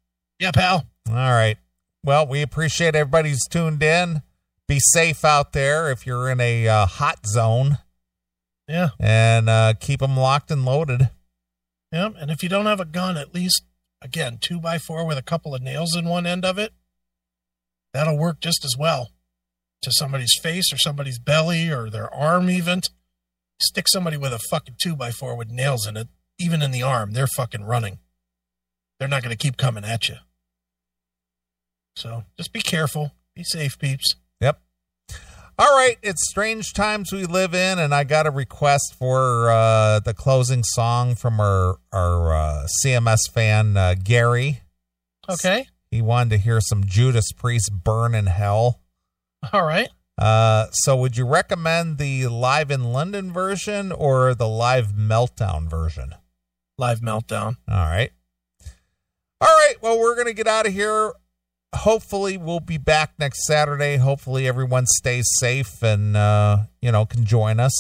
[0.43, 0.89] Yeah, pal.
[1.09, 1.57] All right.
[2.05, 4.23] Well, we appreciate everybody's tuned in.
[4.67, 7.79] Be safe out there if you're in a uh, hot zone
[8.67, 8.89] Yeah.
[8.99, 11.11] and uh, keep them locked and loaded.
[11.93, 12.09] Yeah.
[12.19, 13.63] And if you don't have a gun, at least
[14.03, 16.73] again, two by four with a couple of nails in one end of it.
[17.95, 19.11] That'll work just as well.
[19.83, 22.81] To somebody's face or somebody's belly or their arm even.
[23.61, 26.83] Stick somebody with a fucking two by four with nails in it, even in the
[26.83, 28.01] arm, they're fucking running.
[28.99, 30.17] They're not gonna keep coming at you.
[31.97, 33.13] So just be careful.
[33.35, 34.17] Be safe, peeps.
[34.41, 34.61] Yep.
[35.59, 35.99] All right.
[36.03, 40.63] It's strange times we live in, and I got a request for uh, the closing
[40.65, 44.63] song from our our uh, CMS fan uh, Gary.
[45.29, 45.67] Okay.
[45.91, 48.81] He wanted to hear some Judas Priest "Burn in Hell."
[49.53, 49.89] All right.
[50.19, 56.15] Uh, so, would you recommend the live in London version or the live meltdown version?
[56.79, 57.57] Live meltdown.
[57.69, 58.11] All right.
[59.41, 59.75] All right.
[59.81, 61.13] Well, we're going to get out of here.
[61.75, 63.97] Hopefully, we'll be back next Saturday.
[63.97, 67.73] Hopefully, everyone stays safe and, uh, you know, can join us.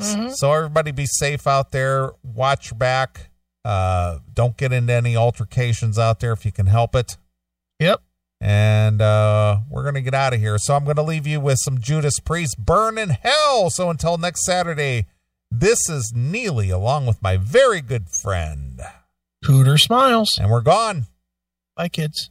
[0.00, 0.34] Mhm.
[0.34, 2.10] So, everybody be safe out there.
[2.22, 3.30] Watch your back.
[3.64, 7.16] Uh, don't get into any altercations out there if you can help it.
[7.80, 8.00] Yep.
[8.40, 10.56] And uh, we're going to get out of here.
[10.58, 13.70] So, I'm going to leave you with some Judas Priest Burn in Hell.
[13.70, 15.06] So, until next Saturday,
[15.50, 18.80] this is Neeley along with my very good friend.
[19.44, 20.28] Cooter smiles.
[20.38, 21.06] And we're gone.
[21.76, 22.30] Bye, kids.